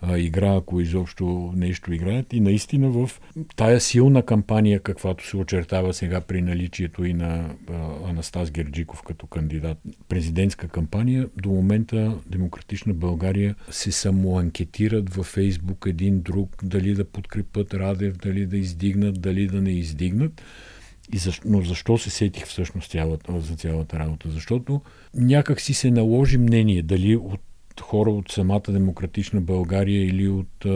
а, 0.00 0.18
игра, 0.18 0.56
ако 0.56 0.80
изобщо 0.80 1.52
нещо 1.56 1.92
играят. 1.92 2.32
И 2.32 2.40
наистина 2.40 2.90
в 2.90 3.10
тая 3.56 3.80
силна 3.80 4.22
кампания, 4.22 4.80
каквато 4.80 5.26
се 5.26 5.36
очертава 5.36 5.94
сега 5.94 6.20
при 6.20 6.42
наличието 6.42 7.04
и 7.04 7.14
на 7.14 7.54
а, 7.70 8.08
Анастас 8.10 8.50
Герджиков 8.50 9.02
като 9.02 9.26
кандидат, 9.26 9.78
президентска 10.08 10.68
кампания, 10.68 11.28
до 11.36 11.48
момента 11.48 12.18
Демократична 12.26 12.94
България 12.94 13.54
се 13.70 13.92
самоанкетират 13.92 15.14
във 15.14 15.26
Фейсбук 15.26 15.84
един 15.88 16.20
друг, 16.20 16.56
дали 16.62 16.94
да 16.94 17.04
подкрепят 17.04 17.74
Радев, 17.74 18.16
дали 18.16 18.46
да 18.46 18.56
издигнат, 18.56 19.20
дали 19.20 19.46
да 19.46 19.62
не 19.62 19.70
издигнат. 19.70 20.42
И 21.12 21.18
защо, 21.18 21.48
но 21.48 21.62
защо 21.62 21.98
се 21.98 22.10
сетих 22.10 22.46
всъщност 22.46 22.90
цялата, 22.90 23.40
за 23.40 23.56
цялата 23.56 23.98
работа? 23.98 24.30
Защото 24.30 24.80
някак 25.14 25.60
си 25.60 25.74
се 25.74 25.90
наложи 25.90 26.38
мнение, 26.38 26.82
дали 26.82 27.16
от 27.16 27.40
хора 27.80 28.10
от 28.10 28.32
самата 28.32 28.62
демократична 28.68 29.40
България 29.40 30.06
или 30.06 30.28
от, 30.28 30.66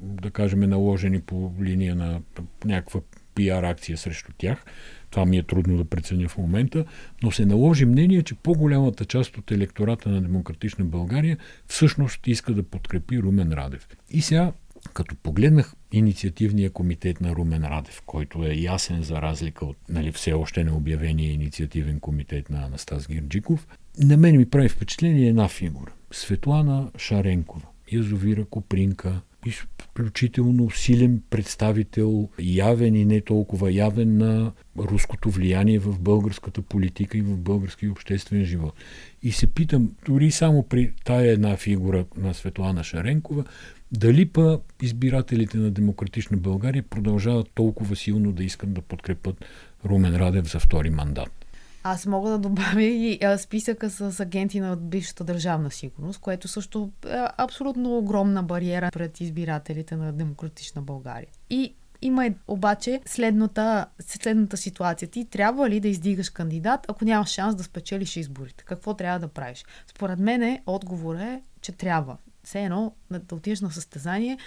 да 0.00 0.30
кажем, 0.30 0.60
наложени 0.60 1.20
по 1.20 1.52
линия 1.62 1.94
на 1.94 2.20
някаква 2.64 3.00
пиар 3.34 3.62
акция 3.62 3.98
срещу 3.98 4.32
тях. 4.38 4.64
Това 5.10 5.26
ми 5.26 5.38
е 5.38 5.42
трудно 5.42 5.76
да 5.76 5.84
преценя 5.84 6.28
в 6.28 6.38
момента, 6.38 6.84
но 7.22 7.30
се 7.30 7.46
наложи 7.46 7.84
мнение, 7.84 8.22
че 8.22 8.34
по-голямата 8.34 9.04
част 9.04 9.36
от 9.36 9.50
електората 9.50 10.08
на 10.08 10.22
Демократична 10.22 10.84
България 10.84 11.38
всъщност 11.66 12.26
иска 12.26 12.54
да 12.54 12.62
подкрепи 12.62 13.18
Румен 13.18 13.52
Радев. 13.52 13.88
И 14.10 14.20
сега, 14.20 14.52
като 14.94 15.16
погледнах 15.16 15.74
инициативния 15.92 16.70
комитет 16.70 17.20
на 17.20 17.34
Румен 17.34 17.64
Радев, 17.64 18.02
който 18.06 18.44
е 18.44 18.54
ясен 18.54 19.02
за 19.02 19.22
разлика 19.22 19.64
от 19.64 19.76
нали, 19.88 20.12
все 20.12 20.32
още 20.32 20.64
необявения 20.64 21.32
инициативен 21.32 22.00
комитет 22.00 22.50
на 22.50 22.64
Анастас 22.64 23.08
Гирджиков, 23.08 23.66
на 23.98 24.16
мен 24.16 24.36
ми 24.36 24.50
прави 24.50 24.68
впечатление 24.68 25.28
една 25.28 25.48
фигура. 25.48 25.92
Светлана 26.12 26.90
Шаренкова, 26.98 27.66
язовира 27.92 28.44
Копринка, 28.44 29.20
изключително 29.46 30.70
силен 30.70 31.22
представител, 31.30 32.28
явен 32.38 32.94
и 32.94 33.04
не 33.04 33.20
толкова 33.20 33.72
явен 33.72 34.16
на 34.16 34.52
руското 34.78 35.30
влияние 35.30 35.78
в 35.78 36.00
българската 36.00 36.62
политика 36.62 37.18
и 37.18 37.22
в 37.22 37.38
българския 37.38 37.92
обществен 37.92 38.44
живот. 38.44 38.74
И 39.22 39.32
се 39.32 39.46
питам, 39.46 39.90
дори 40.06 40.30
само 40.30 40.62
при 40.62 40.92
тая 41.04 41.32
една 41.32 41.56
фигура 41.56 42.04
на 42.16 42.34
Светлана 42.34 42.84
Шаренкова, 42.84 43.44
дали 43.92 44.26
па 44.26 44.60
избирателите 44.82 45.58
на 45.58 45.70
Демократична 45.70 46.36
България 46.36 46.82
продължават 46.82 47.50
толкова 47.54 47.96
силно 47.96 48.32
да 48.32 48.44
искат 48.44 48.72
да 48.72 48.80
подкрепят 48.80 49.44
Румен 49.84 50.16
Радев 50.16 50.52
за 50.52 50.58
втори 50.58 50.90
мандат. 50.90 51.43
Аз 51.86 52.06
мога 52.06 52.30
да 52.30 52.38
добавя 52.38 52.82
и 52.82 53.20
списъка 53.38 53.90
с 53.90 54.20
агенти 54.20 54.60
на 54.60 54.76
бившата 54.76 55.24
държавна 55.24 55.70
сигурност, 55.70 56.20
което 56.20 56.48
също 56.48 56.90
е 57.06 57.24
абсолютно 57.36 57.98
огромна 57.98 58.42
бариера 58.42 58.90
пред 58.92 59.20
избирателите 59.20 59.96
на 59.96 60.12
демократична 60.12 60.82
България. 60.82 61.28
И 61.50 61.74
има 62.02 62.28
обаче 62.48 63.00
следната, 63.06 63.86
следната 64.00 64.56
ситуация. 64.56 65.08
Ти 65.08 65.24
трябва 65.24 65.70
ли 65.70 65.80
да 65.80 65.88
издигаш 65.88 66.30
кандидат, 66.30 66.86
ако 66.88 67.04
нямаш 67.04 67.28
шанс 67.28 67.56
да 67.56 67.62
спечелиш 67.62 68.16
изборите? 68.16 68.64
Какво 68.64 68.94
трябва 68.94 69.18
да 69.18 69.28
правиш? 69.28 69.64
Според 69.86 70.18
мен 70.18 70.58
отговор 70.66 71.14
е, 71.14 71.42
че 71.60 71.72
трябва. 71.72 72.16
Все 72.44 72.62
едно 72.62 72.94
да 73.10 73.34
отидеш 73.34 73.60
на 73.60 73.70
състезание, 73.70 74.38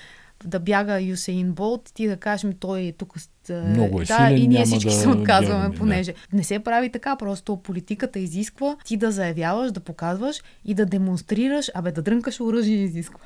да 0.46 0.60
бяга 0.60 1.02
Юсейн 1.02 1.52
Болт, 1.52 1.92
ти 1.94 2.08
да 2.08 2.18
кажем, 2.18 2.54
той 2.60 2.82
е 2.82 2.92
тук. 2.92 3.16
Много 3.50 4.02
е 4.02 4.06
да, 4.06 4.16
силен, 4.16 4.38
и 4.38 4.48
ние 4.48 4.66
всички 4.66 4.90
да 4.90 4.96
се 4.96 5.10
отказваме, 5.10 5.60
бягаме, 5.60 5.76
понеже 5.76 6.12
да. 6.12 6.38
не 6.38 6.44
се 6.44 6.60
прави 6.60 6.92
така, 6.92 7.16
просто 7.16 7.58
политиката 7.58 8.20
изисква 8.20 8.78
ти 8.86 8.98
да 8.98 9.12
заявяваш, 9.12 9.72
да 9.72 9.80
показваш 9.80 10.42
и 10.66 10.74
да 10.74 10.86
демонстрираш, 10.86 11.72
абе 11.74 11.92
да 11.92 12.02
дрънкаш 12.02 12.42
оръжие 12.42 12.84
изисква. 12.84 13.20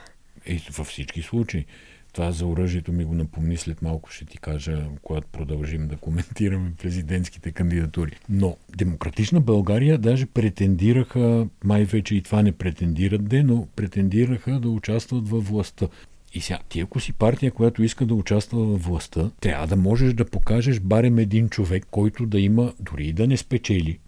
И 0.46 0.62
във 0.78 0.88
всички 0.88 1.22
случаи. 1.22 1.66
Това 2.14 2.32
за 2.32 2.46
оръжието 2.46 2.92
ми 2.92 3.06
го 3.06 3.14
напомни 3.14 3.58
след 3.58 3.82
малко, 3.82 4.12
ще 4.12 4.26
ти 4.26 4.38
кажа, 4.38 4.84
когато 5.02 5.28
продължим 5.28 5.88
да 5.88 5.98
коментираме 5.98 6.72
президентските 6.78 7.52
кандидатури. 7.52 8.12
Но 8.30 8.56
Демократична 8.78 9.42
България 9.42 9.98
даже 9.98 10.26
претендираха, 10.26 11.48
май 11.64 11.84
вече 11.84 12.16
и 12.16 12.22
това 12.22 12.42
не 12.42 12.52
претендират 12.52 13.30
де, 13.30 13.44
но 13.44 13.68
претендираха 13.76 14.60
да 14.60 14.70
участват 14.70 15.30
във 15.30 15.48
властта. 15.48 15.88
И 16.34 16.42
сега, 16.42 16.60
ти 16.70 16.80
ако 16.80 17.00
си 17.00 17.14
партия, 17.14 17.52
която 17.52 17.84
иска 17.84 18.06
да 18.06 18.14
участва 18.14 18.66
в 18.66 18.78
властта, 18.78 19.32
трябва 19.42 19.68
да 19.68 19.76
можеш 19.76 20.14
да 20.14 20.26
покажеш 20.26 20.80
барем 20.80 21.20
един 21.20 21.50
човек, 21.50 21.88
който 21.92 22.26
да 22.26 22.40
има, 22.40 22.74
дори 22.80 23.08
и 23.08 23.14
да 23.14 23.28
не 23.28 23.38
спечели, 23.38 24.00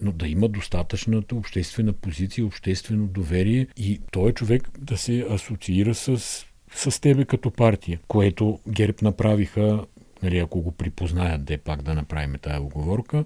но 0.00 0.12
да 0.12 0.28
има 0.28 0.48
достатъчната 0.48 1.36
обществена 1.36 1.92
позиция, 1.92 2.46
обществено 2.46 3.06
доверие 3.06 3.66
и 3.76 4.00
той 4.12 4.30
е 4.30 4.32
човек 4.32 4.70
да 4.78 4.96
се 4.96 5.26
асоциира 5.30 5.94
с, 5.94 6.18
с 6.74 7.00
тебе 7.00 7.24
като 7.24 7.50
партия, 7.50 8.00
което 8.08 8.60
ГЕРБ 8.68 8.96
направиха, 9.02 9.84
нали, 10.22 10.38
ако 10.38 10.60
го 10.60 10.72
припознаят, 10.72 11.44
де 11.44 11.58
пак 11.58 11.82
да 11.82 11.94
направим 11.94 12.34
тая 12.42 12.62
оговорка, 12.62 13.24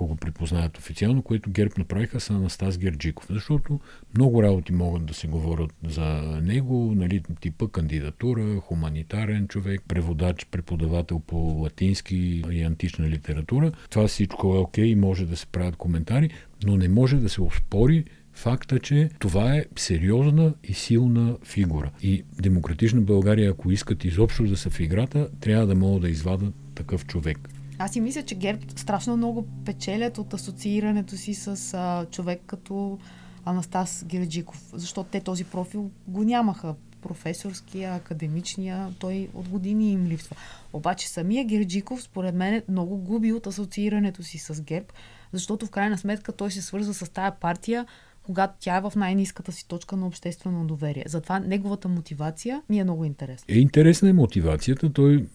ако 0.00 0.06
го 0.06 0.16
припознаят 0.16 0.78
официално, 0.78 1.22
което 1.22 1.50
ГЕРБ 1.50 1.74
направиха 1.78 2.20
с 2.20 2.30
Анастас 2.30 2.78
Герджиков. 2.78 3.26
Защото 3.30 3.80
много 4.14 4.42
работи 4.42 4.72
могат 4.72 5.06
да 5.06 5.14
се 5.14 5.28
говорят 5.28 5.74
за 5.88 6.04
него, 6.42 6.92
нали, 6.96 7.22
типа 7.40 7.68
кандидатура, 7.68 8.60
хуманитарен 8.60 9.48
човек, 9.48 9.82
преводач, 9.88 10.46
преподавател 10.46 11.20
по 11.20 11.36
латински 11.36 12.42
и 12.50 12.62
антична 12.62 13.08
литература. 13.08 13.72
Това 13.90 14.08
всичко 14.08 14.54
е 14.54 14.58
окей 14.58 14.86
и 14.86 14.94
може 14.94 15.26
да 15.26 15.36
се 15.36 15.46
правят 15.46 15.76
коментари, 15.76 16.30
но 16.64 16.76
не 16.76 16.88
може 16.88 17.16
да 17.16 17.28
се 17.28 17.42
оспори 17.42 18.04
факта, 18.32 18.78
че 18.78 19.10
това 19.18 19.56
е 19.56 19.64
сериозна 19.76 20.54
и 20.64 20.74
силна 20.74 21.36
фигура. 21.44 21.90
И 22.02 22.24
демократична 22.42 23.00
България, 23.00 23.50
ако 23.50 23.70
искат 23.70 24.04
изобщо 24.04 24.42
да 24.42 24.56
са 24.56 24.70
в 24.70 24.80
играта, 24.80 25.28
трябва 25.40 25.66
да 25.66 25.74
могат 25.74 26.02
да 26.02 26.08
извадат 26.08 26.54
такъв 26.74 27.06
човек. 27.06 27.48
Аз 27.80 27.92
си 27.92 28.00
мисля, 28.00 28.22
че 28.22 28.34
ГЕРБ 28.34 28.62
страшно 28.76 29.16
много 29.16 29.46
печелят 29.64 30.18
от 30.18 30.34
асоциирането 30.34 31.16
си 31.16 31.34
с 31.34 31.74
а, 31.74 32.06
човек 32.10 32.40
като 32.46 32.98
Анастас 33.44 34.04
Герджиков, 34.06 34.70
защото 34.72 35.10
те 35.10 35.20
този 35.20 35.44
профил 35.44 35.90
го 36.08 36.24
нямаха. 36.24 36.74
Професорския, 37.02 37.94
академичния, 37.94 38.88
той 38.98 39.28
от 39.34 39.48
години 39.48 39.92
им 39.92 40.06
липсва. 40.06 40.36
Обаче 40.72 41.08
самия 41.08 41.44
Герджиков, 41.44 42.02
според 42.02 42.34
мен, 42.34 42.62
много 42.68 42.96
губи 42.96 43.32
от 43.32 43.46
асоциирането 43.46 44.22
си 44.22 44.38
с 44.38 44.62
ГЕРБ, 44.62 44.86
защото 45.32 45.66
в 45.66 45.70
крайна 45.70 45.98
сметка 45.98 46.32
той 46.32 46.50
се 46.50 46.62
свърза 46.62 46.94
с 46.94 47.12
тая 47.12 47.30
партия, 47.30 47.86
когато 48.22 48.54
тя 48.60 48.76
е 48.76 48.80
в 48.80 48.92
най-низката 48.96 49.52
си 49.52 49.68
точка 49.68 49.96
на 49.96 50.06
обществено 50.06 50.66
доверие. 50.66 51.04
Затова 51.06 51.40
неговата 51.40 51.88
мотивация 51.88 52.62
ми 52.68 52.78
е 52.78 52.84
много 52.84 53.04
интересна. 53.04 53.54
Е, 53.54 53.58
интересна 53.58 54.08
е 54.08 54.12
мотивацията. 54.12 54.92
Той 54.92 55.26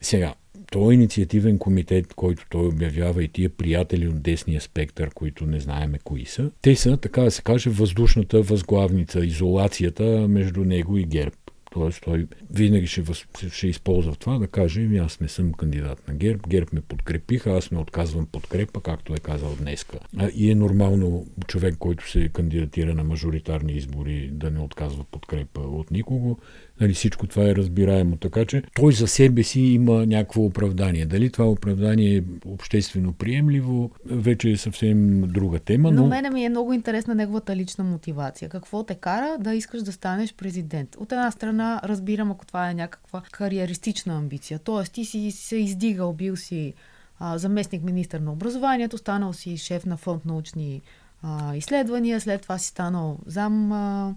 сега, 0.00 0.34
този 0.70 0.94
инициативен 0.94 1.58
комитет, 1.58 2.14
който 2.14 2.46
той 2.50 2.66
обявява 2.66 3.24
и 3.24 3.28
тия 3.28 3.50
приятели 3.50 4.08
от 4.08 4.22
десния 4.22 4.60
спектър, 4.60 5.10
които 5.14 5.46
не 5.46 5.60
знаеме 5.60 5.98
кои 6.04 6.24
са, 6.24 6.50
те 6.62 6.76
са, 6.76 6.96
така 6.96 7.22
да 7.22 7.30
се 7.30 7.42
каже, 7.42 7.70
въздушната 7.70 8.42
възглавница, 8.42 9.26
изолацията 9.26 10.04
между 10.28 10.64
него 10.64 10.96
и 10.96 11.04
ГЕРБ. 11.04 11.36
Тоест 11.72 12.02
той 12.04 12.26
винаги 12.50 12.86
ще, 12.86 13.02
въз, 13.02 13.26
ще 13.52 13.68
използва 13.68 14.14
това 14.14 14.38
да 14.38 14.46
каже, 14.46 14.82
ами 14.82 14.98
аз 14.98 15.20
не 15.20 15.28
съм 15.28 15.52
кандидат 15.52 16.08
на 16.08 16.14
ГЕРБ, 16.14 16.42
ГЕРБ 16.48 16.66
ме 16.72 16.80
подкрепиха, 16.80 17.50
аз 17.50 17.70
не 17.70 17.78
отказвам 17.78 18.26
подкрепа, 18.26 18.80
както 18.80 19.14
е 19.14 19.18
казал 19.18 19.56
днеска. 19.58 19.98
И 20.34 20.50
е 20.50 20.54
нормално 20.54 21.26
човек, 21.46 21.74
който 21.78 22.10
се 22.10 22.28
кандидатира 22.28 22.94
на 22.94 23.04
мажоритарни 23.04 23.72
избори, 23.72 24.30
да 24.32 24.50
не 24.50 24.60
отказва 24.60 25.04
подкрепа 25.04 25.60
от 25.60 25.90
никого. 25.90 26.38
Нали, 26.80 26.94
всичко 26.94 27.26
това 27.26 27.44
е 27.44 27.54
разбираемо. 27.54 28.16
Така 28.16 28.44
че 28.44 28.62
той 28.74 28.92
за 28.92 29.06
себе 29.06 29.42
си 29.42 29.60
има 29.60 30.06
някакво 30.06 30.42
оправдание. 30.42 31.06
Дали 31.06 31.30
това 31.30 31.44
оправдание 31.46 32.16
е 32.16 32.22
обществено 32.46 33.12
приемливо, 33.12 33.90
вече 34.06 34.50
е 34.50 34.56
съвсем 34.56 35.20
друга 35.20 35.58
тема. 35.58 35.90
Но, 35.90 36.02
но 36.02 36.08
мене 36.08 36.30
ми 36.30 36.44
е 36.44 36.48
много 36.48 36.72
интересна 36.72 37.14
неговата 37.14 37.56
лична 37.56 37.84
мотивация. 37.84 38.48
Какво 38.48 38.82
те 38.82 38.94
кара 38.94 39.36
да 39.40 39.54
искаш 39.54 39.82
да 39.82 39.92
станеш 39.92 40.34
президент? 40.34 40.96
От 40.96 41.12
една 41.12 41.30
страна 41.30 41.80
разбирам, 41.84 42.30
ако 42.30 42.46
това 42.46 42.70
е 42.70 42.74
някаква 42.74 43.22
кариеристична 43.32 44.16
амбиция. 44.16 44.58
Тоест 44.58 44.92
ти 44.92 45.04
си 45.04 45.30
се 45.30 45.56
издигал, 45.56 46.12
бил 46.12 46.36
си 46.36 46.74
а, 47.18 47.38
заместник 47.38 47.82
министър 47.82 48.20
на 48.20 48.32
образованието, 48.32 48.98
станал 48.98 49.32
си 49.32 49.56
шеф 49.56 49.86
на 49.86 49.96
фонд 49.96 50.24
научни 50.24 50.82
а, 51.22 51.56
изследвания, 51.56 52.20
след 52.20 52.42
това 52.42 52.58
си 52.58 52.68
станал 52.68 53.18
зам 53.26 53.72
а, 53.72 54.14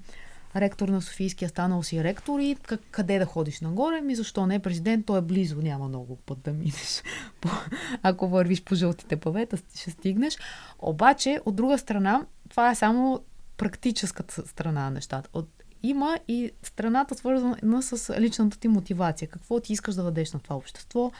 ректор 0.55 0.89
на 0.89 1.01
Софийския, 1.01 1.49
станал 1.49 1.83
си 1.83 2.03
ректор 2.03 2.39
и 2.39 2.55
къде 2.91 3.19
да 3.19 3.25
ходиш 3.25 3.61
нагоре? 3.61 4.01
Ми 4.01 4.15
защо 4.15 4.45
не? 4.45 4.59
Президент, 4.59 5.05
той 5.05 5.17
е 5.17 5.21
близо, 5.21 5.61
няма 5.61 5.87
много 5.87 6.15
път 6.15 6.39
да 6.41 6.53
минеш. 6.53 7.03
Ако 8.03 8.27
вървиш 8.27 8.63
по 8.63 8.75
жълтите 8.75 9.15
павета, 9.15 9.57
ще 9.75 9.91
стигнеш. 9.91 10.37
Обаче, 10.79 11.39
от 11.45 11.55
друга 11.55 11.77
страна, 11.77 12.25
това 12.49 12.71
е 12.71 12.75
само 12.75 13.21
практическата 13.57 14.47
страна 14.47 14.83
на 14.83 14.91
нещата. 14.91 15.29
От 15.33 15.49
има 15.83 16.19
и 16.27 16.51
страната 16.63 17.15
свързана 17.15 17.81
с 17.81 18.19
личната 18.19 18.59
ти 18.59 18.67
мотивация. 18.67 19.27
Какво 19.27 19.59
ти 19.59 19.73
искаш 19.73 19.95
да 19.95 20.03
дадеш 20.03 20.33
на 20.33 20.39
това 20.39 20.55
общество, 20.55 21.11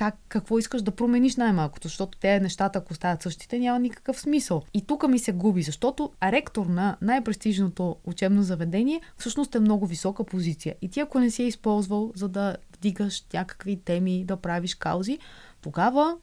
как, 0.00 0.14
какво 0.28 0.58
искаш 0.58 0.82
да 0.82 0.90
промениш 0.90 1.36
най-малкото, 1.36 1.88
защото 1.88 2.18
те 2.18 2.40
нещата, 2.40 2.78
ако 2.78 2.94
стават 2.94 3.22
същите, 3.22 3.58
няма 3.58 3.78
никакъв 3.78 4.20
смисъл. 4.20 4.62
И 4.74 4.86
тук 4.86 5.08
ми 5.08 5.18
се 5.18 5.32
губи, 5.32 5.62
защото 5.62 6.10
ректор 6.22 6.66
на 6.66 6.96
най-престижното 7.02 7.96
учебно 8.04 8.42
заведение 8.42 9.00
всъщност 9.16 9.54
е 9.54 9.60
много 9.60 9.86
висока 9.86 10.24
позиция. 10.24 10.74
И 10.82 10.88
ти 10.88 11.00
ако 11.00 11.18
не 11.18 11.30
си 11.30 11.42
е 11.42 11.46
използвал, 11.46 12.12
за 12.16 12.28
да 12.28 12.56
вдигаш 12.76 13.24
някакви 13.34 13.76
теми, 13.76 14.24
да 14.24 14.36
правиш 14.36 14.74
каузи, 14.74 15.18
тогава 15.62 16.16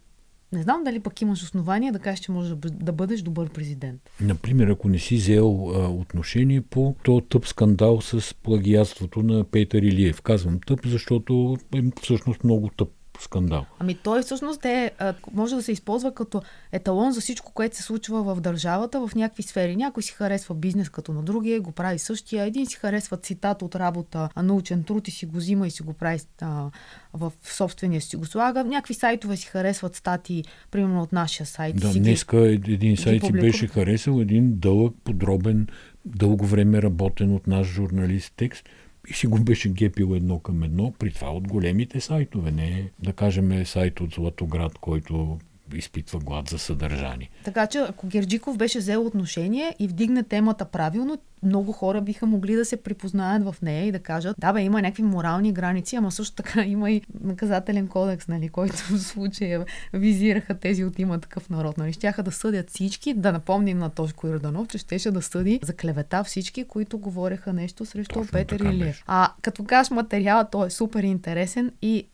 не 0.52 0.64
знам 0.64 0.84
дали 0.84 1.00
пък 1.00 1.22
имаш 1.22 1.44
основания 1.44 1.94
да 1.94 2.00
кажеш, 2.00 2.20
че 2.20 2.32
можеш 2.32 2.56
да 2.64 2.92
бъдеш 2.92 3.22
добър 3.22 3.50
президент. 3.50 4.02
Например, 4.22 4.68
ако 4.68 4.90
не 4.90 5.00
си 5.00 5.16
взел 5.16 5.72
а, 5.76 5.90
отношение 5.90 6.62
по 6.62 6.96
то 7.04 7.22
тъп 7.22 7.48
скандал 7.48 8.02
с 8.02 8.36
плагиатството 8.44 9.24
на 9.24 9.44
Петър 9.44 9.82
Илиев. 9.82 10.22
Казвам 10.22 10.60
тъп, 10.68 10.80
защото 10.86 11.58
е 11.76 11.82
всъщност 12.02 12.44
много 12.44 12.70
тъп 12.70 12.90
скандал. 13.24 13.66
Ами 13.80 13.96
той 14.04 14.22
всъщност 14.22 14.66
е, 14.66 14.92
може 15.34 15.56
да 15.56 15.64
се 15.64 15.72
използва 15.72 16.14
като 16.14 16.42
еталон 16.72 17.12
за 17.12 17.22
всичко, 17.22 17.52
което 17.54 17.76
се 17.76 17.84
случва 17.84 18.24
в 18.24 18.42
държавата 18.42 19.08
в 19.08 19.16
някакви 19.16 19.44
сфери. 19.44 19.76
Някой 19.76 20.04
си 20.04 20.12
харесва 20.12 20.56
бизнес 20.56 20.90
като 20.90 21.14
на 21.14 21.24
другия, 21.24 21.62
го 21.62 21.72
прави 21.72 22.00
същия. 22.00 22.46
Един 22.46 22.66
си 22.66 22.76
харесва 22.76 23.18
цитат 23.18 23.62
от 23.62 23.76
работа, 23.76 24.30
научен 24.44 24.84
труд 24.84 25.08
и 25.08 25.12
си 25.12 25.26
го 25.26 25.38
взима 25.38 25.68
и 25.68 25.72
си 25.72 25.84
го 25.84 25.94
прави 25.94 26.20
а, 26.42 26.70
в 27.14 27.34
собствения 27.44 28.02
си 28.02 28.16
го 28.16 28.26
слага. 28.26 28.64
Някакви 28.64 28.94
сайтове 28.94 29.38
си 29.38 29.48
харесват 29.48 29.96
статии, 29.96 30.44
примерно 30.72 31.02
от 31.02 31.12
нашия 31.12 31.46
сайт. 31.46 31.80
Да, 31.80 31.94
днеска 31.94 32.38
един 32.50 32.98
сайт 32.98 33.26
си 33.26 33.32
беше 33.32 33.68
харесал 33.68 34.22
един 34.22 34.60
дълъг, 34.60 34.96
подробен, 35.04 35.68
дълго 36.06 36.46
време 36.46 36.82
работен 36.82 37.36
от 37.36 37.48
наш 37.48 37.68
журналист 37.68 38.34
текст– 38.36 38.70
и 39.10 39.14
си 39.14 39.28
го 39.28 39.40
беше 39.40 39.70
гепил 39.70 40.16
едно 40.16 40.40
към 40.40 40.64
едно, 40.64 40.94
при 41.00 41.12
това 41.12 41.30
от 41.30 41.48
големите 41.48 42.02
сайтове, 42.02 42.52
не 42.52 42.90
да 43.00 43.14
кажем 43.14 43.66
сайт 43.66 44.00
от 44.02 44.14
Златоград, 44.14 44.78
който 44.78 45.40
изпитва 45.76 46.20
глад 46.20 46.50
за 46.50 46.60
съдържание. 46.60 47.30
Така 47.44 47.68
че 47.68 47.78
ако 47.78 48.08
Герджиков 48.08 48.58
беше 48.58 48.80
взел 48.80 49.06
отношение 49.06 49.76
и 49.80 49.88
вдигне 49.88 50.24
темата 50.24 50.66
правилно, 50.66 51.18
много 51.44 51.72
хора 51.72 52.02
биха 52.02 52.26
могли 52.26 52.56
да 52.56 52.66
се 52.66 52.78
припознаят 52.78 53.44
в 53.44 53.56
нея 53.62 53.86
и 53.86 53.92
да 53.92 54.00
кажат, 54.00 54.36
да 54.40 54.54
бе, 54.54 54.62
има 54.62 54.82
някакви 54.82 55.04
морални 55.04 55.54
граници, 55.54 55.96
ама 55.96 56.12
също 56.12 56.36
така 56.36 56.62
има 56.62 56.92
и 56.92 57.02
наказателен 57.24 57.88
кодекс, 57.88 58.28
нали, 58.28 58.50
който 58.50 58.76
в 58.76 59.00
случая 59.00 59.66
визираха 59.94 60.56
тези 60.56 60.86
от 60.86 61.00
има 61.00 61.20
такъв 61.20 61.50
народ. 61.50 61.78
Нали. 61.78 61.94
Щяха 61.94 62.24
да 62.24 62.32
съдят 62.32 62.70
всички, 62.70 63.14
да 63.14 63.32
напомним 63.32 63.78
на 63.78 63.90
Тошко 63.90 64.28
Йорданов, 64.28 64.68
че 64.68 64.78
щеше 64.78 65.12
да 65.12 65.22
съди 65.22 65.60
за 65.64 65.74
клевета 65.74 66.24
всички, 66.24 66.64
които 66.64 66.98
говореха 66.98 67.54
нещо 67.54 67.86
срещу 67.86 68.14
Точно 68.14 68.32
Петър 68.32 68.60
Илиев. 68.60 69.04
А 69.08 69.32
като 69.42 69.64
кажеш 69.64 69.92
материала, 69.92 70.50
той 70.52 70.68
е 70.68 70.70
супер 70.70 71.04
интересен 71.04 71.72
и 71.82 72.08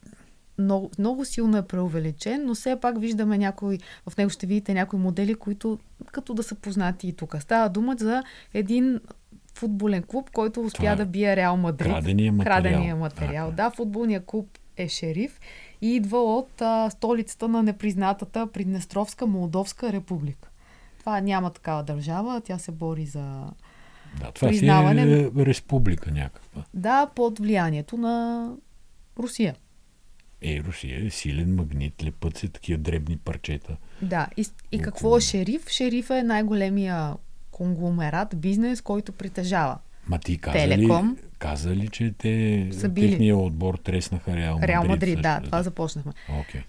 много, 0.57 0.91
много 0.99 1.25
силно 1.25 1.57
е 1.57 1.67
преувеличен, 1.67 2.45
но 2.45 2.55
все 2.55 2.79
пак 2.81 2.99
виждаме 2.99 3.37
някои, 3.37 3.79
в 4.09 4.17
него 4.17 4.29
ще 4.29 4.45
видите 4.45 4.73
някои 4.73 4.99
модели, 4.99 5.35
които 5.35 5.79
като 6.11 6.33
да 6.33 6.43
са 6.43 6.55
познати 6.55 7.07
и 7.07 7.13
тук. 7.13 7.35
Става 7.39 7.69
дума 7.69 7.95
за 7.99 8.23
един 8.53 8.99
футболен 9.55 10.03
клуб, 10.03 10.29
който 10.33 10.61
успя 10.61 10.77
Това 10.77 10.95
да 10.95 11.05
бие 11.05 11.35
Реал 11.35 11.57
Мадрид. 11.57 11.91
Крадения 11.91 12.31
материал. 12.31 12.61
Крадения 12.61 12.95
материал. 12.95 13.51
Да, 13.51 13.69
футболният 13.69 14.25
клуб 14.25 14.57
е 14.77 14.87
шериф 14.87 15.39
и 15.81 15.95
идва 15.95 16.35
от 16.37 16.61
а, 16.61 16.89
столицата 16.89 17.47
на 17.47 17.63
непризнатата 17.63 18.47
Приднестровска 18.47 19.27
Молдовска 19.27 19.93
република. 19.93 20.49
Това 20.99 21.21
няма 21.21 21.49
такава 21.49 21.83
държава, 21.83 22.41
тя 22.41 22.57
се 22.57 22.71
бори 22.71 23.05
за 23.05 23.43
да, 24.19 24.31
това 24.31 24.47
признаване. 24.47 25.03
си 25.03 25.11
е 25.13 25.45
республика 25.45 26.11
някаква. 26.11 26.63
Да, 26.73 27.07
под 27.15 27.39
влиянието 27.39 27.97
на 27.97 28.47
Русия. 29.19 29.55
Е, 30.43 30.59
Русия 30.67 31.05
е 31.05 31.09
силен 31.09 31.55
магнит, 31.55 32.03
лепът 32.03 32.37
се 32.37 32.47
такива 32.47 32.77
дребни 32.77 33.17
парчета. 33.17 33.77
Да, 34.01 34.27
и, 34.37 34.45
и 34.71 34.79
какво 34.79 35.17
е 35.17 35.21
шериф? 35.21 35.69
Шериф 35.69 36.09
е 36.09 36.23
най-големия 36.23 37.13
конгломерат, 37.51 38.35
бизнес, 38.35 38.81
който 38.81 39.11
притежава. 39.11 39.77
Ма 40.07 40.19
ти 40.19 40.37
каза 40.37 40.57
Телеком. 40.57 41.11
Ли, 41.11 41.27
каза 41.39 41.75
ли, 41.75 41.87
че 41.87 42.13
те, 42.17 42.69
са 42.71 42.89
били... 42.89 43.09
техния 43.09 43.37
отбор 43.37 43.75
треснаха 43.75 44.35
Реал 44.35 44.53
Мадрид? 44.53 44.69
Реал 44.69 44.83
Мадрид, 44.83 45.21
да, 45.21 45.41
това 45.41 45.63
започнахме. 45.63 46.11
Okay. 46.29 46.63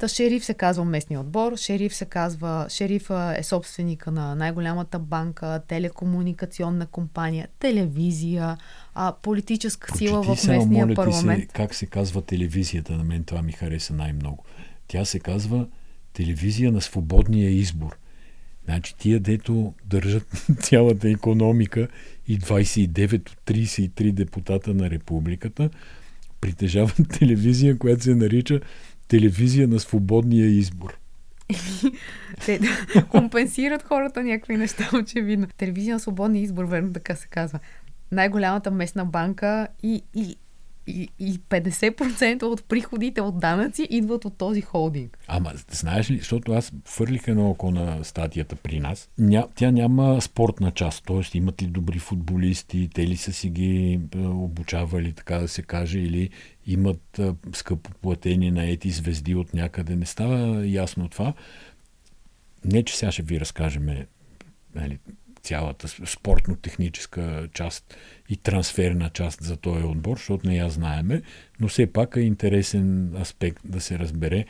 Та 0.00 0.08
шериф 0.08 0.44
се 0.44 0.54
казва 0.54 0.84
местния 0.84 1.20
отбор, 1.20 1.56
шериф 1.56 1.94
се 1.94 2.04
казва, 2.04 2.66
шерифа 2.68 3.34
е 3.38 3.42
собственика 3.42 4.10
на 4.10 4.34
най-голямата 4.34 4.98
банка, 4.98 5.62
телекомуникационна 5.68 6.86
компания, 6.86 7.48
телевизия, 7.58 8.56
а, 8.94 9.12
политическа 9.22 9.86
Прочети 9.88 10.06
сила 10.06 10.22
в 10.22 10.28
местния 10.28 10.66
моля 10.66 10.94
парламент. 10.94 11.40
Се, 11.40 11.46
как 11.46 11.74
се 11.74 11.86
казва 11.86 12.22
телевизията, 12.22 12.92
на 12.92 13.04
мен 13.04 13.24
това 13.24 13.42
ми 13.42 13.52
хареса 13.52 13.94
най-много. 13.94 14.44
Тя 14.88 15.04
се 15.04 15.18
казва 15.18 15.66
телевизия 16.12 16.72
на 16.72 16.80
свободния 16.80 17.50
избор. 17.50 17.96
Значи 18.64 18.94
тия, 18.98 19.20
дето 19.20 19.74
държат 19.84 20.46
цялата 20.62 21.10
економика 21.10 21.88
и 22.28 22.38
29 22.38 23.30
от 23.30 23.36
33 23.46 24.12
депутата 24.12 24.74
на 24.74 24.90
републиката, 24.90 25.70
притежават 26.40 27.08
телевизия, 27.18 27.78
която 27.78 28.02
се 28.02 28.14
нарича 28.14 28.60
телевизия 29.10 29.68
на 29.68 29.80
свободния 29.80 30.46
избор. 30.46 30.98
Те 32.44 32.60
компенсират 33.08 33.82
хората 33.82 34.22
някакви 34.24 34.56
неща, 34.56 34.90
очевидно. 35.02 35.46
Телевизия 35.56 35.94
на 35.94 36.00
свободния 36.00 36.42
избор, 36.42 36.64
верно 36.64 36.92
така 36.92 37.14
се 37.14 37.26
казва. 37.28 37.58
Най-голямата 38.12 38.70
местна 38.70 39.04
банка 39.04 39.68
и, 39.82 40.02
и 40.14 40.36
и, 40.86 41.08
и 41.18 41.38
50% 41.38 42.42
от 42.42 42.64
приходите 42.64 43.20
от 43.20 43.38
данъци 43.38 43.86
идват 43.90 44.24
от 44.24 44.38
този 44.38 44.60
холдинг. 44.60 45.18
Ама, 45.28 45.52
знаеш 45.70 46.10
ли, 46.10 46.18
защото 46.18 46.52
аз 46.52 46.72
фърлих 46.84 47.28
едно 47.28 47.50
око 47.50 47.70
на 47.70 48.04
статията 48.04 48.56
при 48.56 48.80
нас, 48.80 49.08
ня, 49.18 49.46
тя 49.54 49.70
няма 49.70 50.20
спортна 50.20 50.70
част, 50.70 51.04
т.е. 51.04 51.38
имат 51.38 51.62
ли 51.62 51.66
добри 51.66 51.98
футболисти, 51.98 52.90
те 52.94 53.06
ли 53.06 53.16
са 53.16 53.32
си 53.32 53.48
ги 53.48 54.00
е, 54.14 54.18
обучавали, 54.18 55.12
така 55.12 55.38
да 55.38 55.48
се 55.48 55.62
каже, 55.62 55.98
или 55.98 56.30
имат 56.66 57.18
е, 57.18 57.32
скъпо 57.52 57.90
платени 57.90 58.50
на 58.50 58.64
ети 58.64 58.90
звезди 58.90 59.34
от 59.34 59.54
някъде. 59.54 59.96
Не 59.96 60.06
става 60.06 60.66
ясно 60.66 61.08
това. 61.08 61.32
Не, 62.64 62.82
че 62.82 62.96
сега 62.96 63.12
ще 63.12 63.22
ви 63.22 63.40
разкажем 63.40 63.88
нали, 64.74 64.98
цялата 65.42 65.88
спортно-техническа 65.88 67.48
част 67.54 67.96
и 68.28 68.36
трансферна 68.36 69.10
част 69.10 69.44
за 69.44 69.56
този 69.56 69.84
отбор, 69.84 70.16
защото 70.16 70.48
не 70.48 70.56
я 70.56 70.70
знаеме, 70.70 71.22
но 71.60 71.68
все 71.68 71.92
пак 71.92 72.16
е 72.16 72.20
интересен 72.20 73.16
аспект 73.16 73.60
да 73.64 73.80
се 73.80 73.98
разбере. 73.98 74.44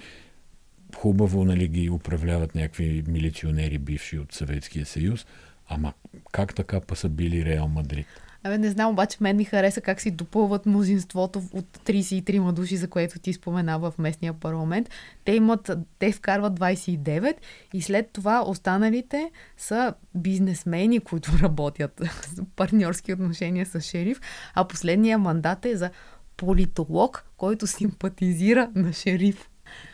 Хубаво 0.96 1.44
нали, 1.44 1.68
ги 1.68 1.90
управляват 1.90 2.54
някакви 2.54 3.04
милиционери, 3.06 3.78
бивши 3.78 4.18
от 4.18 4.32
Съветския 4.32 4.86
съюз, 4.86 5.26
ама 5.68 5.92
как 6.32 6.54
така 6.54 6.80
па 6.80 6.96
са 6.96 7.08
били 7.08 7.44
Реал 7.44 7.68
Мадрид? 7.68 8.06
Абе, 8.44 8.58
не 8.58 8.70
знам, 8.70 8.90
обаче 8.90 9.18
мен 9.20 9.36
ми 9.36 9.44
хареса 9.44 9.80
как 9.80 10.00
си 10.00 10.10
допълват 10.10 10.66
мнозинството 10.66 11.42
от 11.52 11.66
33 11.86 12.52
души, 12.52 12.76
за 12.76 12.88
което 12.88 13.18
ти 13.18 13.32
споменава 13.32 13.90
в 13.90 13.98
местния 13.98 14.32
парламент. 14.32 14.90
Те 15.24 15.32
имат, 15.32 15.70
те 15.98 16.12
вкарват 16.12 16.60
29 16.60 17.34
и 17.74 17.82
след 17.82 18.10
това 18.12 18.44
останалите 18.46 19.30
са 19.56 19.94
бизнесмени, 20.14 21.00
които 21.00 21.30
работят 21.42 22.00
с 22.22 22.42
партньорски 22.56 23.12
отношения 23.12 23.66
с 23.66 23.80
шериф, 23.80 24.20
а 24.54 24.64
последния 24.64 25.18
мандат 25.18 25.64
е 25.64 25.76
за 25.76 25.90
политолог, 26.36 27.24
който 27.36 27.66
симпатизира 27.66 28.70
на 28.74 28.92
шериф. 28.92 29.48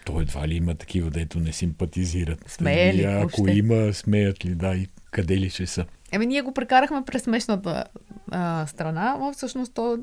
Той 0.04 0.22
едва 0.22 0.48
ли 0.48 0.54
има 0.54 0.74
такива, 0.74 1.10
дето 1.10 1.40
не 1.40 1.52
симпатизират. 1.52 2.44
Смея 2.46 2.94
ли? 2.94 3.04
Ако 3.04 3.48
има, 3.48 3.92
смеят 3.92 4.44
ли, 4.44 4.54
да, 4.54 4.74
и 4.74 4.86
къде 5.10 5.36
ли 5.36 5.50
ще 5.50 5.66
са. 5.66 5.84
Еми, 6.12 6.26
ние 6.26 6.42
го 6.42 6.54
прекарахме 6.54 7.02
през 7.06 7.22
смешната 7.22 7.84
а, 8.30 8.66
страна, 8.66 9.16
но 9.20 9.32
всъщност 9.32 9.74
то 9.74 9.98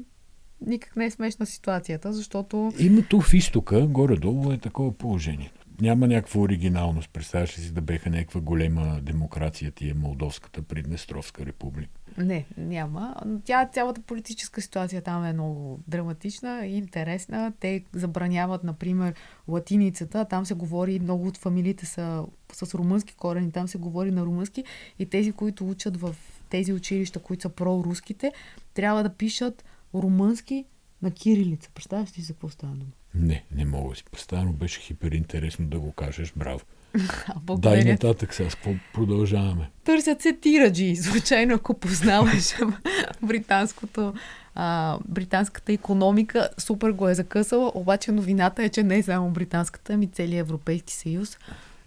никак 0.66 0.96
не 0.96 1.06
е 1.06 1.12
смешна 1.12 1.46
ситуацията, 1.46 2.14
защото... 2.14 2.72
Името 2.80 3.22
в 3.22 3.34
изтока, 3.34 3.88
горе-долу 3.88 4.52
е 4.52 4.58
такова 4.58 4.98
положение. 4.98 5.52
Няма 5.82 6.08
някаква 6.08 6.42
оригиналност. 6.42 7.10
Представяш 7.10 7.58
ли 7.58 7.62
си 7.62 7.72
да 7.72 7.82
беха 7.82 8.10
някаква 8.10 8.42
голема 8.42 9.00
демокрация 9.02 9.72
тия 9.72 9.96
Молдовската 9.96 10.62
Приднестровска 10.62 11.46
република? 11.46 11.92
Не, 12.18 12.46
няма. 12.58 13.16
Тя, 13.46 13.70
цялата 13.74 14.02
политическа 14.02 14.62
ситуация 14.62 15.02
там 15.02 15.26
е 15.26 15.34
много 15.34 15.80
драматична 15.88 16.66
и 16.66 16.78
интересна. 16.78 17.54
Те 17.60 17.84
забраняват, 17.94 18.64
например, 18.64 19.14
латиницата. 19.48 20.26
Там 20.26 20.46
се 20.46 20.54
говори, 20.54 21.00
много 21.00 21.28
от 21.28 21.38
фамилиите 21.38 21.86
са 21.86 22.24
с 22.54 22.76
румънски 22.76 23.16
корени, 23.16 23.52
там 23.52 23.68
се 23.68 23.78
говори 23.78 24.12
на 24.12 24.26
румънски 24.26 24.64
и 25.00 25.06
тези, 25.06 25.32
които 25.32 25.70
учат 25.70 25.98
в 25.98 26.16
тези 26.54 26.74
училища, 26.74 27.20
които 27.20 27.42
са 27.42 27.50
проруските, 27.50 28.32
трябва 28.74 29.04
да 29.04 29.10
пишат 29.10 29.66
румънски 29.96 30.66
на 31.02 31.12
кирилица. 31.12 31.70
Представяш 31.74 32.18
ли 32.18 32.22
за 32.22 32.34
какво 32.34 32.50
става 32.50 32.74
дума? 32.74 32.92
Не, 33.16 33.44
не 33.56 33.66
мога 33.66 33.90
да 33.90 33.96
си 33.96 34.04
представя, 34.12 34.44
но 34.44 34.54
беше 34.54 34.80
хиперинтересно 34.80 35.68
да 35.68 35.80
го 35.80 35.92
кажеш. 35.92 36.34
Браво. 36.36 36.60
Благодаря. 37.44 37.84
Дай 37.84 37.92
нататък 37.92 38.34
сега, 38.34 38.50
продължаваме. 38.94 39.70
Търсят 39.84 40.22
се 40.22 40.34
тираджи. 40.34 40.96
Случайно, 40.96 41.56
ако 41.56 41.74
познаваш 41.74 42.56
британското, 43.22 44.14
а, 44.56 44.98
британската 45.08 45.74
економика, 45.74 46.50
супер 46.58 46.92
го 46.92 47.10
е 47.10 47.16
закъсала, 47.16 47.72
обаче 47.76 48.12
новината 48.12 48.64
е, 48.64 48.70
че 48.70 48.84
не 48.84 48.98
е 48.98 49.04
само 49.04 49.30
британската, 49.30 49.94
ами 49.94 50.08
целият 50.08 50.48
Европейски 50.48 50.94
съюз 50.94 51.38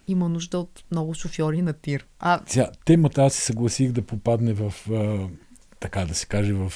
има 0.07 0.29
нужда 0.29 0.59
от 0.59 0.83
много 0.91 1.13
шофьори 1.13 1.61
на 1.61 1.73
тир. 1.73 2.05
А... 2.19 2.39
Сега, 2.45 2.69
темата 2.85 3.23
аз 3.23 3.33
се 3.33 3.41
съгласих 3.41 3.91
да 3.91 4.01
попадне 4.01 4.53
в, 4.53 4.73
а, 4.91 5.27
така 5.79 6.05
да 6.05 6.13
се 6.13 6.25
каже, 6.25 6.53
в 6.53 6.73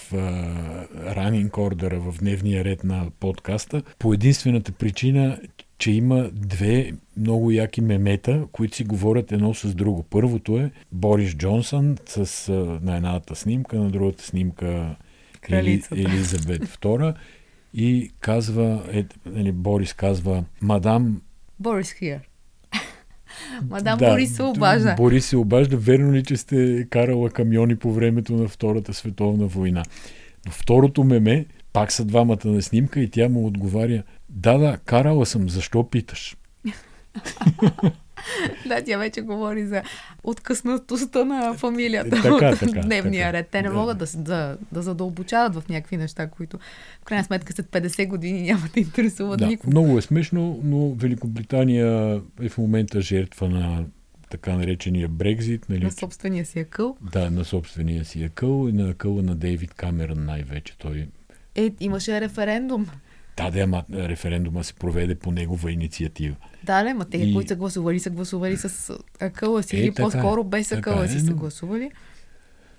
ранинг 1.16 1.58
ордера, 1.58 2.00
в 2.00 2.20
дневния 2.20 2.64
ред 2.64 2.84
на 2.84 3.12
подкаста, 3.20 3.82
по 4.00 4.14
единствената 4.14 4.72
причина, 4.72 5.40
че 5.78 5.92
има 5.92 6.30
две 6.34 6.92
много 7.18 7.52
яки 7.52 7.82
мемета, 7.82 8.46
които 8.52 8.76
си 8.76 8.84
говорят 8.84 9.32
едно 9.32 9.54
с 9.54 9.76
друго. 9.76 10.04
Първото 10.04 10.58
е 10.58 10.72
Борис 10.92 11.36
Джонсън 11.36 11.98
с, 12.06 12.52
на 12.82 12.96
едната 12.96 13.36
снимка, 13.36 13.78
на 13.78 13.90
другата 13.90 14.24
снимка 14.24 14.96
Ели, 15.50 15.84
Елизабет 15.92 16.64
II 16.64 17.16
и 17.74 18.12
казва, 18.20 18.84
е, 18.92 19.06
нали, 19.26 19.52
Борис 19.52 19.94
казва, 19.94 20.44
мадам... 20.62 21.22
Борис 21.60 21.94
here. 21.94 22.20
Мадам 23.70 24.00
да, 24.00 24.10
Борис 24.10 24.36
се 24.36 24.44
обажда. 24.44 24.96
Борис 24.98 25.26
се 25.26 25.38
обажда. 25.38 25.78
Верно 25.78 26.14
ли, 26.14 26.24
че 26.24 26.38
сте 26.38 26.88
карала 26.90 27.30
камиони 27.30 27.76
по 27.76 27.94
времето 27.94 28.34
на 28.34 28.48
Втората 28.48 28.94
световна 28.94 29.48
война? 29.48 29.84
Но 30.46 30.52
второто 30.52 31.04
меме, 31.04 31.46
пак 31.74 31.92
са 31.92 32.06
двамата 32.06 32.46
на 32.46 32.62
снимка 32.62 33.00
и 33.00 33.10
тя 33.10 33.30
му 33.30 33.48
отговаря, 33.48 34.04
да, 34.30 34.58
да, 34.58 34.78
карала 34.86 35.26
съм, 35.26 35.50
защо 35.50 35.90
питаш? 35.90 36.38
да, 38.68 38.84
тя 38.84 38.98
вече 38.98 39.22
говори 39.22 39.66
за 39.66 39.82
откъснатостта 40.24 41.26
на 41.26 41.54
фамилията 41.54 42.18
е, 42.18 42.22
така, 42.22 42.50
от 42.50 42.60
така, 42.60 42.82
дневния 42.82 43.28
така. 43.28 43.38
ред. 43.38 43.48
Те 43.48 43.62
не 43.62 43.70
да. 43.70 43.74
могат 43.74 43.98
да, 43.98 44.06
да, 44.16 44.58
да 44.72 44.82
задълбочават 44.82 45.56
в 45.56 45.70
някакви 45.70 45.98
неща, 45.98 46.28
които 46.28 46.58
в 47.02 47.06
крайна 47.06 47.24
сметка 47.24 47.54
след 47.54 47.66
50 47.66 48.08
години 48.08 48.42
няма 48.42 48.64
да 48.74 48.80
интересуват 48.80 49.40
да, 49.40 49.48
никого. 49.48 49.72
Много 49.72 49.98
е 49.98 50.02
смешно, 50.02 50.60
но 50.64 50.94
Великобритания 50.94 52.22
е 52.42 52.50
в 52.50 52.58
момента 52.58 53.02
жертва 53.02 53.50
на 53.50 53.86
така 54.32 54.56
наречения 54.56 55.08
Брекзит. 55.08 55.70
Нали? 55.70 55.84
На 55.84 55.92
собствения 55.92 56.46
си 56.46 56.60
акъл. 56.60 56.98
Да, 57.12 57.32
на 57.32 57.46
собствения 57.46 58.06
си 58.06 58.24
акъл 58.24 58.68
и 58.70 58.72
на 58.72 58.90
акъла 58.90 59.22
на 59.22 59.36
Дейвид 59.36 59.74
Камерън 59.74 60.26
най-вече. 60.26 60.78
Той... 60.78 61.08
Е, 61.56 61.72
имаше 61.80 62.22
референдум. 62.22 62.88
Да, 63.38 63.52
да, 63.52 63.60
ама 63.60 63.84
референдума 63.94 64.64
се 64.64 64.74
проведе 64.74 65.16
по 65.16 65.32
негова 65.32 65.72
инициатива. 65.72 66.36
Да, 66.64 66.84
не, 66.84 66.94
ма 66.94 67.06
те, 67.06 67.18
и... 67.18 67.34
които 67.34 67.48
са 67.48 67.56
гласували, 67.56 68.00
са 68.00 68.10
гласували 68.10 68.58
с 68.58 68.94
акъла 69.20 69.64
си 69.64 69.76
е, 69.76 69.80
или 69.80 69.92
по-скоро 69.92 70.44
без 70.44 70.72
акъла 70.72 71.08
си 71.08 71.18
е, 71.18 71.20
са 71.20 71.34
гласували. 71.34 71.92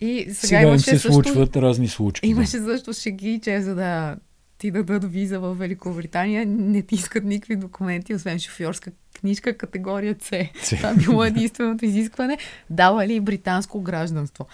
И 0.00 0.20
сега, 0.20 0.34
сега 0.34 0.62
имаше 0.62 0.84
се 0.84 0.90
също, 0.90 1.12
случват 1.12 1.56
разни 1.56 1.88
случки. 1.88 2.28
Имаше 2.28 2.58
да. 2.58 2.64
също 2.64 2.92
шеги, 2.92 3.40
че 3.42 3.60
за 3.60 3.74
да 3.74 4.16
ти 4.58 4.70
дадат 4.70 5.12
виза 5.12 5.40
в 5.40 5.54
Великобритания, 5.54 6.46
не 6.46 6.82
ти 6.82 6.94
искат 6.94 7.24
никакви 7.24 7.56
документи, 7.56 8.14
освен 8.14 8.38
шофьорска 8.38 8.90
книжка 9.20 9.58
категория 9.58 10.16
С. 10.20 10.76
Това 10.76 10.94
било 10.94 11.24
единственото 11.24 11.84
изискване. 11.84 12.38
Дава 12.70 13.06
ли 13.06 13.20
британско 13.20 13.80
гражданство? 13.80 14.46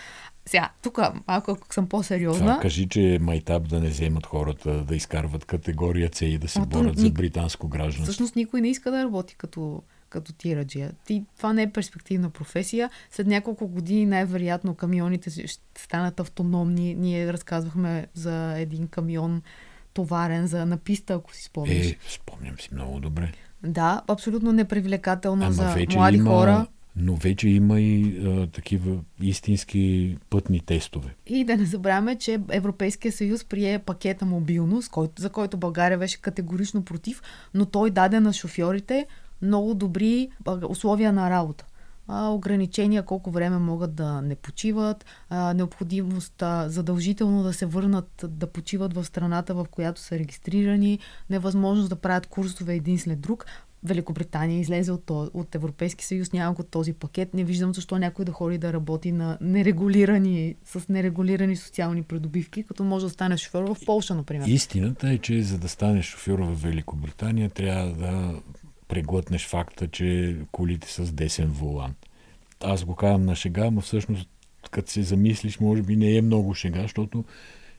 Сега, 0.49 0.71
тук 0.83 0.99
малко 1.29 1.51
ако 1.51 1.75
съм 1.75 1.89
по-сериозна... 1.89 2.47
Това 2.47 2.61
кажи, 2.61 2.89
че 2.89 3.15
е 3.15 3.19
майтап 3.19 3.69
да 3.69 3.81
не 3.81 3.89
вземат 3.89 4.27
хората 4.27 4.85
да 4.85 4.97
изкарват 4.97 5.45
категория 5.45 6.11
С 6.13 6.21
и 6.23 6.39
да 6.39 6.49
се 6.49 6.61
борят 6.61 6.97
ник... 6.97 6.99
за 6.99 7.11
британско 7.11 7.69
гражданство. 7.69 8.03
Всъщност 8.03 8.37
никой 8.37 8.61
не 8.61 8.69
иска 8.69 8.91
да 8.91 9.05
работи 9.05 9.35
като, 9.37 9.83
като 10.09 10.33
тираджия. 10.33 10.93
Ти, 11.07 11.25
това 11.37 11.53
не 11.53 11.63
е 11.63 11.73
перспективна 11.73 12.31
професия. 12.31 12.91
След 13.11 13.27
няколко 13.27 13.69
години 13.69 14.07
най-вероятно 14.07 14.75
камионите 14.75 15.47
ще 15.47 15.63
станат 15.79 16.21
автономни. 16.21 16.95
Ние 16.95 17.33
разказвахме 17.33 18.07
за 18.15 18.59
един 18.59 18.89
камион 18.89 19.43
товарен 19.95 20.47
за 20.47 20.67
написта, 20.67 21.15
ако 21.15 21.35
си 21.35 21.43
спомняш. 21.43 21.87
Е, 21.87 21.99
спомням 22.09 22.59
си 22.59 22.69
много 22.73 23.01
добре. 23.01 23.33
Да, 23.63 24.03
абсолютно 24.09 24.53
непривлекателно 24.53 25.45
Ама 25.45 25.53
за 25.53 25.77
млади 25.95 26.17
има... 26.17 26.31
хора 26.31 26.67
но 27.01 27.15
вече 27.15 27.49
има 27.49 27.81
и 27.81 28.21
а, 28.27 28.47
такива 28.47 28.99
истински 29.21 30.17
пътни 30.31 30.61
тестове. 30.61 31.15
И 31.27 31.45
да 31.45 31.57
не 31.57 31.65
забравяме, 31.65 32.17
че 32.17 32.41
Европейския 32.51 33.13
съюз 33.13 33.45
прие 33.45 33.79
пакета 33.79 34.25
мобилност, 34.25 34.93
за 35.19 35.31
който 35.31 35.57
България 35.57 35.99
беше 35.99 36.21
категорично 36.21 36.85
против, 36.85 37.23
но 37.55 37.67
той 37.67 37.91
даде 37.91 38.21
на 38.21 38.33
шофьорите 38.33 39.07
много 39.43 39.75
добри 39.75 40.29
условия 40.69 41.13
на 41.13 41.31
работа 41.31 41.65
ограничения 42.09 43.03
колко 43.03 43.31
време 43.31 43.59
могат 43.59 43.95
да 43.95 44.23
не 44.23 44.35
почиват, 44.35 45.05
необходимост 45.55 46.43
задължително 46.67 47.43
да 47.43 47.53
се 47.53 47.67
върнат 47.67 48.25
да 48.29 48.47
почиват 48.47 48.95
в 48.95 49.05
страната, 49.05 49.55
в 49.55 49.67
която 49.71 50.01
са 50.01 50.19
регистрирани, 50.19 50.99
невъзможност 51.31 51.89
да 51.89 51.97
правят 51.97 52.27
курсове 52.27 52.75
един 52.75 52.99
след 52.99 53.21
друг. 53.21 53.47
Великобритания 53.85 54.61
излезе 54.61 54.93
от, 54.93 55.11
от 55.11 55.55
Европейски 55.55 56.05
съюз, 56.05 56.33
няма 56.33 56.55
го 56.55 56.63
този 56.63 56.93
пакет. 56.93 57.35
Не 57.35 57.45
виждам 57.45 57.75
защо 57.75 57.99
някой 57.99 58.25
да 58.25 58.33
ходи 58.33 58.59
да 58.59 58.73
работи 58.73 59.13
на 59.13 59.39
нерегулирани, 59.41 60.55
с 60.65 60.89
нерегулирани 60.89 61.57
социални 61.57 62.03
придобивки, 62.03 62.63
като 62.63 62.85
може 62.85 63.07
да 63.07 63.11
стане 63.11 63.37
шофьор 63.37 63.63
в 63.63 63.77
Полша, 63.87 64.15
например. 64.15 64.47
Истината 64.47 65.11
е, 65.11 65.19
че 65.19 65.43
за 65.43 65.59
да 65.59 65.69
станеш 65.69 66.07
шофьор 66.07 66.39
в 66.39 66.63
Великобритания, 66.63 67.51
трябва 67.51 67.93
да 67.93 68.35
преглътнеш 68.89 69.47
факта, 69.47 69.89
че 69.89 70.37
колите 70.53 70.93
са 70.93 71.07
с 71.07 71.13
десен 71.13 71.49
волан. 71.49 71.95
Аз 72.65 72.85
го 72.85 72.95
казвам 72.95 73.25
на 73.25 73.37
шега, 73.37 73.71
но 73.71 73.81
всъщност, 73.81 74.29
като 74.71 74.91
се 74.91 75.03
замислиш, 75.03 75.61
може 75.61 75.83
би 75.83 75.97
не 75.97 76.17
е 76.17 76.23
много 76.23 76.55
шега, 76.55 76.83
защото 76.83 77.25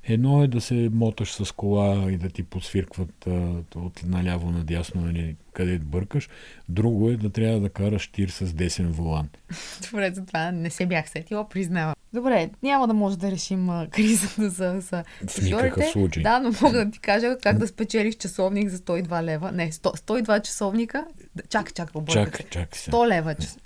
Едно 0.10 0.44
е 0.44 0.48
да 0.48 0.62
се 0.62 0.90
моташ 0.94 1.34
с 1.34 1.52
кола 1.52 2.12
и 2.12 2.18
да 2.18 2.30
ти 2.30 2.44
подсвиркват 2.44 3.28
а, 3.28 3.32
от 3.76 4.04
наляво 4.06 4.52
надясно, 4.52 5.02
нали, 5.02 5.36
къде 5.54 5.80
бъркаш. 5.80 6.30
Друго 6.70 7.10
е 7.10 7.18
да 7.18 7.30
трябва 7.30 7.60
да 7.60 7.70
караш 7.70 8.08
тир 8.08 8.30
с 8.30 8.54
десен 8.54 8.92
волан. 8.92 9.30
Добре, 9.92 10.12
за 10.14 10.26
това 10.26 10.52
не 10.52 10.70
се 10.70 10.86
бях 10.86 11.10
сетила, 11.10 11.50
признавам. 11.50 11.96
Добре, 12.14 12.50
няма 12.64 12.88
да 12.88 12.94
може 12.94 13.18
да 13.18 13.32
решим 13.32 13.70
а, 13.70 13.88
кризата 13.92 14.50
за, 14.50 14.76
за 14.80 15.04
В 15.28 15.42
никакъв 15.42 15.86
случай. 15.86 16.24
Да, 16.24 16.40
но 16.40 16.52
мога 16.62 16.86
да 16.86 16.92
ти 16.92 17.00
кажа 17.00 17.38
как 17.44 17.58
да 17.58 17.68
спечелиш 17.68 18.16
часовник 18.16 18.70
за 18.70 18.78
102 18.78 19.24
лева. 19.24 19.52
Не, 19.52 19.72
100, 19.72 20.00
102 20.00 20.42
часовника. 20.42 21.06
Чакай, 21.50 21.74
чакай, 21.74 22.02
чак, 22.08 22.50
чак, 22.50 22.76
100 22.76 23.08
лева. 23.08 23.36
Час. 23.36 23.58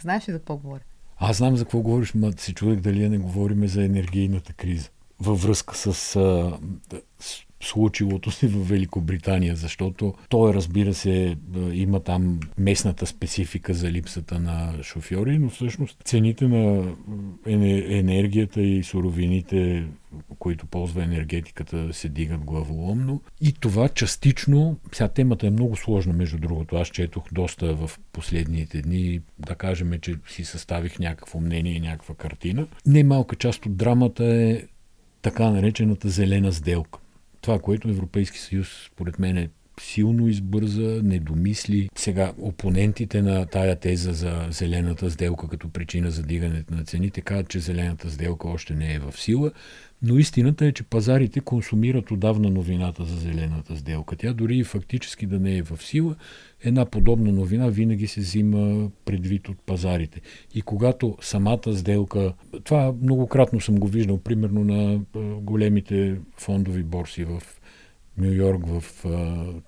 Знаеш 0.00 0.28
ли 0.28 0.32
за 0.32 0.38
какво 0.38 0.56
говоря? 0.56 0.82
Аз 1.16 1.36
знам 1.36 1.56
за 1.56 1.64
какво 1.64 1.80
говориш, 1.80 2.12
но 2.14 2.32
си 2.32 2.54
чудех 2.54 2.80
дали 2.80 3.08
не 3.08 3.18
говориме 3.18 3.68
за 3.68 3.84
енергийната 3.84 4.52
криза 4.52 4.90
във 5.22 5.42
връзка 5.42 5.76
с, 5.76 5.94
с 5.94 7.44
случилото 7.62 8.30
си 8.30 8.46
в 8.46 8.68
Великобритания, 8.68 9.56
защото 9.56 10.14
той, 10.28 10.54
разбира 10.54 10.94
се, 10.94 11.36
има 11.72 12.00
там 12.00 12.40
местната 12.58 13.06
специфика 13.06 13.74
за 13.74 13.90
липсата 13.90 14.38
на 14.38 14.82
шофьори, 14.82 15.38
но 15.38 15.50
всъщност 15.50 15.96
цените 16.04 16.48
на 16.48 16.94
енергията 17.88 18.62
и 18.62 18.82
суровините, 18.82 19.84
които 20.38 20.66
ползва 20.66 21.04
енергетиката, 21.04 21.92
се 21.92 22.08
дигат 22.08 22.40
главоломно. 22.40 23.22
И 23.40 23.52
това 23.52 23.88
частично, 23.88 24.76
сега 24.92 25.08
темата 25.08 25.46
е 25.46 25.50
много 25.50 25.76
сложна, 25.76 26.12
между 26.12 26.38
другото. 26.38 26.76
Аз 26.76 26.88
четох 26.88 27.24
доста 27.32 27.74
в 27.74 27.90
последните 28.12 28.82
дни, 28.82 29.20
да 29.38 29.54
кажем, 29.54 29.92
че 30.00 30.14
си 30.28 30.44
съставих 30.44 30.98
някакво 30.98 31.40
мнение 31.40 31.80
някаква 31.80 32.14
картина. 32.14 32.66
Немалка 32.86 33.36
част 33.36 33.66
от 33.66 33.76
драмата 33.76 34.24
е 34.24 34.62
така 35.22 35.50
наречената 35.50 36.08
зелена 36.08 36.52
сделка. 36.52 36.98
Това, 37.40 37.58
което 37.58 37.88
Европейски 37.88 38.38
съюз, 38.38 38.68
според 38.92 39.18
мен, 39.18 39.36
е 39.36 39.50
силно 39.82 40.28
избърза, 40.28 41.00
не 41.02 41.18
домисли. 41.18 41.88
Сега, 41.94 42.32
опонентите 42.38 43.22
на 43.22 43.46
тая 43.46 43.76
теза 43.76 44.12
за 44.12 44.46
зелената 44.50 45.10
сделка 45.10 45.48
като 45.48 45.68
причина 45.68 46.10
за 46.10 46.22
дигането 46.22 46.74
на 46.74 46.84
цените 46.84 47.20
казват, 47.20 47.48
че 47.48 47.58
зелената 47.58 48.10
сделка 48.10 48.48
още 48.48 48.74
не 48.74 48.94
е 48.94 48.98
в 48.98 49.20
сила, 49.20 49.52
но 50.02 50.18
истината 50.18 50.66
е, 50.66 50.72
че 50.72 50.82
пазарите 50.82 51.40
консумират 51.40 52.10
отдавна 52.10 52.50
новината 52.50 53.04
за 53.04 53.16
зелената 53.16 53.76
сделка. 53.76 54.16
Тя 54.16 54.32
дори 54.32 54.56
и 54.56 54.64
фактически 54.64 55.26
да 55.26 55.38
не 55.38 55.56
е 55.56 55.62
в 55.62 55.78
сила, 55.82 56.16
една 56.64 56.84
подобна 56.84 57.32
новина 57.32 57.68
винаги 57.68 58.06
се 58.06 58.20
взима 58.20 58.90
предвид 59.04 59.48
от 59.48 59.58
пазарите. 59.66 60.20
И 60.54 60.62
когато 60.62 61.16
самата 61.20 61.72
сделка, 61.72 62.32
това 62.64 62.94
многократно 63.02 63.60
съм 63.60 63.74
го 63.74 63.86
виждал, 63.86 64.18
примерно 64.18 64.64
на 64.64 65.00
големите 65.40 66.16
фондови 66.36 66.82
борси 66.82 67.24
в 67.24 67.42
Нью 68.18 68.32
Йорк, 68.32 68.62
в 68.66 69.04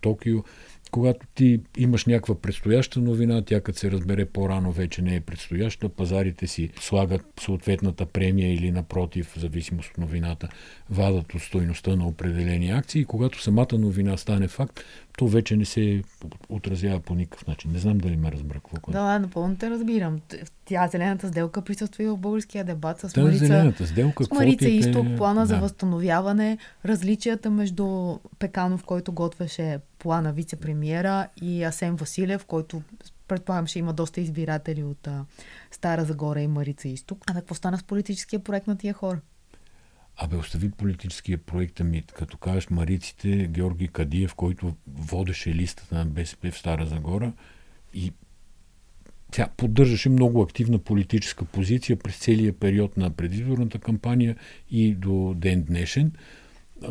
Токио, 0.01 0.43
когато 0.91 1.27
ти 1.35 1.61
имаш 1.79 2.07
някаква 2.07 2.35
предстояща 2.35 3.01
новина, 3.01 3.43
тя 3.43 3.61
като 3.61 3.79
се 3.79 3.91
разбере 3.91 4.25
по-рано 4.25 4.73
вече 4.73 5.03
не 5.03 5.17
е 5.17 5.21
предстояща, 5.21 5.89
пазарите 5.89 6.47
си 6.47 6.71
слагат 6.81 7.27
съответната 7.41 8.07
премия 8.07 8.55
или 8.55 8.71
напротив, 8.71 9.27
в 9.27 9.41
зависимост 9.41 9.91
от 9.91 9.99
новината, 9.99 10.49
вадат 10.91 11.35
от 11.35 11.43
стойността 11.43 11.97
на 11.97 12.07
определени 12.07 12.71
акции. 12.71 13.01
И 13.01 13.05
когато 13.05 13.43
самата 13.43 13.79
новина 13.79 14.17
стане 14.17 14.49
факт, 14.49 14.81
то 15.19 15.27
вече 15.27 15.57
не 15.57 15.65
се 15.65 16.03
отразява 16.49 17.01
по 17.01 17.15
никакъв 17.15 17.47
начин. 17.47 17.73
Не 17.73 17.79
знам 17.79 17.99
дали 17.99 18.17
ме 18.17 18.33
разбра 18.33 18.55
какво. 18.55 18.93
Да, 18.93 19.19
напълно 19.19 19.57
те 19.57 19.71
разбирам. 19.71 20.21
Тя 20.65 20.89
зелената 20.89 21.29
сделка 21.29 21.63
присъства 21.63 22.05
и 22.05 22.07
в 22.07 22.17
българския 22.17 22.65
дебат 22.65 23.01
с 23.01 23.17
Марица, 23.17 23.47
зелената 23.47 23.87
сделка, 23.87 24.25
с 24.25 24.31
Марица 24.31 24.69
Изток, 24.69 25.07
плана 25.17 25.41
да. 25.41 25.47
за 25.47 25.57
възстановяване, 25.57 26.59
различията 26.85 27.51
между 27.51 28.19
Пеканов, 28.39 28.85
който 28.85 29.13
готвеше 29.13 29.79
плана 29.99 30.35
вице-премьера 30.35 31.29
и 31.43 31.65
Асен 31.65 31.97
Василев, 31.97 32.45
който 32.45 32.83
предполагам 33.29 33.67
ще 33.67 33.79
има 33.79 33.93
доста 33.93 34.21
избиратели 34.21 34.83
от 34.83 35.07
а, 35.07 35.25
Стара 35.71 36.05
Загора 36.05 36.41
и 36.41 36.47
Марица 36.47 36.89
Изток. 36.89 37.25
А 37.27 37.35
какво 37.35 37.55
стана 37.55 37.79
с 37.79 37.83
политическия 37.83 38.39
проект 38.41 38.67
на 38.67 38.77
тия 38.77 38.95
хора? 38.95 39.21
Абе, 40.17 40.37
остави 40.37 40.71
политическия 40.71 41.39
проект, 41.39 41.81
ами 41.81 42.03
като 42.03 42.37
кажеш 42.37 42.71
Мариците, 42.71 43.49
Георги 43.51 43.89
Кадиев, 43.89 44.35
който 44.35 44.75
водеше 44.87 45.55
листата 45.55 45.95
на 45.95 46.07
БСП 46.07 46.51
в 46.51 46.59
Стара 46.59 46.87
Загора 46.87 47.33
и 47.95 48.13
тя 49.33 49.49
поддържаше 49.57 50.09
много 50.09 50.43
активна 50.43 50.79
политическа 50.79 51.45
позиция 51.45 51.97
през 51.97 52.19
целия 52.19 52.53
период 52.53 52.97
на 52.97 53.11
предизборната 53.11 53.79
кампания 53.79 54.37
и 54.71 54.95
до 54.95 55.35
ден 55.37 55.63
днешен. 55.63 56.13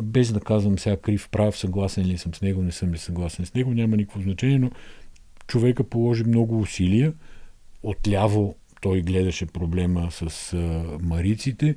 Без 0.02 0.32
да 0.32 0.40
казвам 0.40 0.78
сега 0.78 0.96
крив 0.96 1.28
прав, 1.28 1.58
съгласен 1.58 2.06
ли 2.06 2.18
съм 2.18 2.34
с 2.34 2.40
него, 2.40 2.62
не 2.62 2.72
съм 2.72 2.92
ли 2.92 2.98
съгласен 2.98 3.46
с 3.46 3.54
него, 3.54 3.74
няма 3.74 3.96
никакво 3.96 4.20
значение, 4.20 4.58
но 4.58 4.70
човека 5.46 5.84
положи 5.84 6.24
много 6.24 6.60
усилия. 6.60 7.12
Отляво 7.82 8.56
той 8.80 9.02
гледаше 9.02 9.46
проблема 9.46 10.08
с 10.10 10.56
мариците 11.02 11.74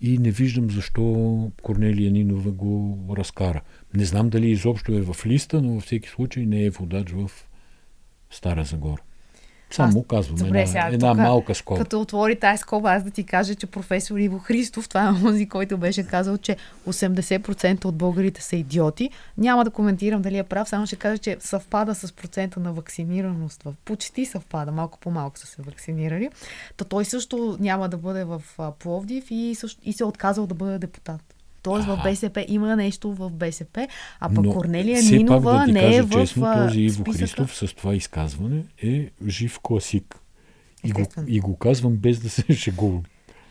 и 0.00 0.18
не 0.18 0.30
виждам 0.30 0.70
защо 0.70 1.52
Корнелия 1.62 2.10
Нинова 2.10 2.52
го 2.52 2.98
разкара. 3.16 3.62
Не 3.94 4.04
знам 4.04 4.28
дали 4.28 4.50
изобщо 4.50 4.92
е 4.92 5.00
в 5.00 5.26
листа, 5.26 5.62
но 5.62 5.72
във 5.72 5.82
всеки 5.82 6.08
случай 6.08 6.46
не 6.46 6.64
е 6.64 6.70
водач 6.70 7.10
в 7.10 7.30
Стара 8.30 8.64
Загора. 8.64 9.02
Само 9.70 10.00
аз, 10.00 10.06
казвам 10.08 10.36
добре, 10.36 10.60
една, 10.60 10.66
сега, 10.66 10.88
една 10.92 11.10
тук, 11.10 11.18
малка 11.18 11.54
скоба. 11.54 11.80
Като 11.80 12.00
отвори 12.00 12.36
тази 12.36 12.58
скоба, 12.58 12.92
аз 12.92 13.02
да 13.02 13.10
ти 13.10 13.24
кажа, 13.24 13.54
че 13.54 13.66
професор 13.66 14.18
Иво 14.18 14.38
Христов, 14.38 14.88
това 14.88 15.08
е 15.08 15.22
този, 15.22 15.48
който 15.48 15.78
беше 15.78 16.06
казал, 16.06 16.38
че 16.38 16.56
80% 16.88 17.84
от 17.84 17.96
българите 17.96 18.42
са 18.42 18.56
идиоти. 18.56 19.10
Няма 19.38 19.64
да 19.64 19.70
коментирам 19.70 20.22
дали 20.22 20.38
е 20.38 20.42
прав, 20.42 20.68
само 20.68 20.86
ще 20.86 20.96
кажа, 20.96 21.18
че 21.18 21.36
съвпада 21.40 21.94
с 21.94 22.12
процента 22.12 22.60
на 22.60 22.72
вакцинираност. 22.72 23.66
Почти 23.84 24.26
съвпада, 24.26 24.72
малко 24.72 24.98
по-малко 24.98 25.38
са 25.38 25.46
се 25.46 25.62
вакцинирали. 25.62 26.28
То 26.76 26.84
той 26.84 27.04
също 27.04 27.56
няма 27.60 27.88
да 27.88 27.96
бъде 27.96 28.24
в 28.24 28.42
Пловдив 28.78 29.24
и, 29.30 29.54
също, 29.54 29.80
и 29.84 29.92
се 29.92 30.02
е 30.02 30.06
отказал 30.06 30.46
да 30.46 30.54
бъде 30.54 30.78
депутат. 30.78 31.34
Тоест 31.62 31.86
в 31.86 32.00
БСП 32.02 32.44
има 32.48 32.76
нещо 32.76 33.14
в 33.14 33.30
БСП, 33.30 33.88
а 34.20 34.28
пък 34.34 34.44
Но, 34.44 34.52
Корнелия 34.52 35.02
Нинова 35.02 35.52
пак 35.52 35.66
да 35.66 35.72
не 35.72 35.96
е 35.96 36.02
в 36.02 36.10
честно, 36.10 36.54
този 36.54 36.80
Иво 36.80 36.94
списъка. 36.94 37.18
Христов 37.18 37.56
с 37.56 37.74
това 37.74 37.94
изказване 37.94 38.64
е 38.82 39.10
жив 39.26 39.58
класик. 39.62 40.20
И 40.84 40.92
го, 40.92 41.02
и 41.26 41.40
го 41.40 41.56
казвам 41.56 41.96
без 41.96 42.20
да 42.20 42.30
се 42.30 42.54
шегувам. 42.54 43.02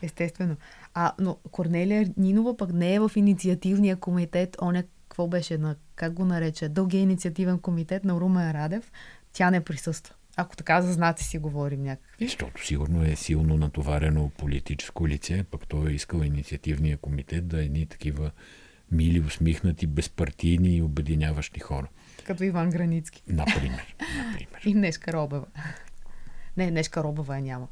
Естествено. 0.02 0.56
А, 0.94 1.12
но 1.18 1.36
Корнелия 1.50 2.10
Нинова 2.16 2.56
пък 2.56 2.72
не 2.72 2.94
е 2.94 3.00
в 3.00 3.10
инициативния 3.16 3.96
комитет, 3.96 4.56
оня 4.62 4.84
какво 5.08 5.28
беше, 5.28 5.58
на, 5.58 5.76
как 5.94 6.12
го 6.12 6.24
нарече, 6.24 6.68
дългия 6.68 7.00
инициативен 7.00 7.58
комитет 7.58 8.04
на 8.04 8.14
Румен 8.20 8.50
Радев. 8.50 8.92
Тя 9.32 9.50
не 9.50 9.64
присъства. 9.64 10.14
Ако 10.40 10.56
така 10.56 10.82
за 10.82 10.92
знаци 10.92 11.24
си 11.24 11.38
говорим 11.38 11.82
някакви. 11.82 12.26
Защото 12.26 12.66
сигурно 12.66 13.04
е 13.04 13.16
силно 13.16 13.56
натоварено 13.56 14.30
политическо 14.38 15.08
лице, 15.08 15.44
пък 15.50 15.66
той 15.68 15.90
е 15.90 15.94
искал 15.94 16.18
инициативния 16.18 16.96
комитет 16.96 17.48
да 17.48 17.60
е 17.60 17.64
едни 17.64 17.86
такива 17.86 18.30
мили, 18.92 19.20
усмихнати, 19.20 19.86
безпартийни 19.86 20.76
и 20.76 20.82
обединяващи 20.82 21.60
хора. 21.60 21.88
Като 22.24 22.44
Иван 22.44 22.70
Границки. 22.70 23.22
Например. 23.28 23.96
например. 24.26 24.62
И 24.64 24.74
Нешка 24.74 25.12
Робева. 25.12 25.46
Не, 26.56 26.70
Нешка 26.70 27.04
Робева 27.04 27.36
я 27.36 27.42
няма. 27.42 27.68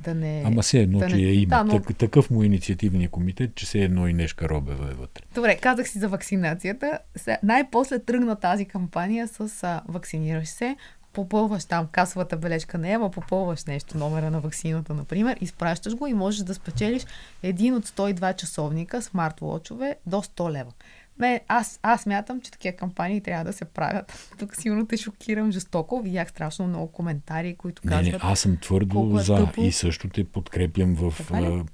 Да 0.00 0.14
не, 0.14 0.42
Ама 0.46 0.62
все 0.62 0.80
едно, 0.80 0.98
да 0.98 1.08
че 1.08 1.16
не... 1.16 1.22
я 1.22 1.34
има. 1.34 1.48
Да, 1.48 1.64
но... 1.64 1.80
такъв 1.80 2.30
му 2.30 2.42
е 2.42 2.46
инициативния 2.46 3.10
комитет, 3.10 3.54
че 3.54 3.66
все 3.66 3.78
едно 3.78 4.08
и 4.08 4.12
Нешка 4.12 4.48
Робева 4.48 4.90
е 4.90 4.94
вътре. 4.94 5.22
Добре, 5.34 5.56
казах 5.56 5.88
си 5.88 5.98
за 5.98 6.08
вакцинацията. 6.08 6.98
Най-после 7.42 7.98
тръгна 7.98 8.36
тази 8.36 8.64
кампания 8.64 9.28
с 9.28 9.64
а, 9.64 9.82
вакцинираш 9.88 10.48
се, 10.48 10.76
попълваш 11.18 11.64
там 11.64 11.86
касовата 11.92 12.36
бележка 12.36 12.78
не 12.78 12.90
е, 12.90 12.94
ама 12.94 13.10
попълваш 13.10 13.64
нещо, 13.64 13.98
номера 13.98 14.30
на 14.30 14.40
вакцината, 14.40 14.94
например, 14.94 15.36
изпращаш 15.40 15.94
го 15.94 16.06
и 16.06 16.14
можеш 16.14 16.40
да 16.40 16.54
спечелиш 16.54 17.02
един 17.42 17.74
от 17.74 17.86
102 17.86 18.36
часовника, 18.36 19.02
смарт-лочове, 19.02 19.94
до 20.06 20.16
100 20.16 20.52
лева. 20.52 20.72
Ме, 21.18 21.40
аз, 21.48 21.80
аз 21.82 22.06
мятам, 22.06 22.40
че 22.40 22.50
такива 22.50 22.76
кампании 22.76 23.20
трябва 23.20 23.44
да 23.44 23.52
се 23.52 23.64
правят. 23.64 24.32
Тук 24.38 24.56
сигурно 24.56 24.86
те 24.86 24.96
шокирам 24.96 25.52
жестоко. 25.52 26.02
Видях 26.02 26.28
страшно 26.28 26.66
много 26.66 26.92
коментари, 26.92 27.54
които 27.54 27.82
казват... 27.82 28.04
Не, 28.04 28.12
не, 28.12 28.18
аз 28.22 28.40
съм 28.40 28.56
твърдо 28.56 29.18
е 29.20 29.22
за 29.22 29.36
тъпо. 29.36 29.62
и 29.62 29.72
също 29.72 30.08
те 30.08 30.24
подкрепям 30.24 30.94
в 30.94 31.14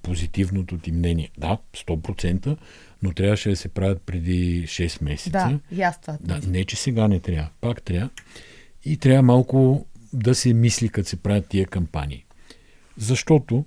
позитивното 0.02 0.78
ти 0.78 0.92
мнение. 0.92 1.30
Да, 1.38 1.58
100%, 1.74 2.56
но 3.02 3.12
трябваше 3.12 3.50
да 3.50 3.56
се 3.56 3.68
правят 3.68 4.02
преди 4.02 4.66
6 4.66 5.04
месеца. 5.04 5.30
Да, 5.30 5.58
и 5.76 5.82
аз 5.82 6.00
това. 6.00 6.18
Да, 6.20 6.40
не, 6.46 6.64
че 6.64 6.76
сега 6.76 7.08
не 7.08 7.20
трябва. 7.20 7.48
Пак 7.60 7.82
трябва. 7.82 8.10
И 8.84 8.96
трябва 8.96 9.22
малко 9.22 9.86
да 10.12 10.34
се 10.34 10.54
мисли, 10.54 10.88
като 10.88 11.08
се 11.08 11.16
правят 11.16 11.48
тия 11.48 11.66
кампании. 11.66 12.24
Защото... 12.96 13.64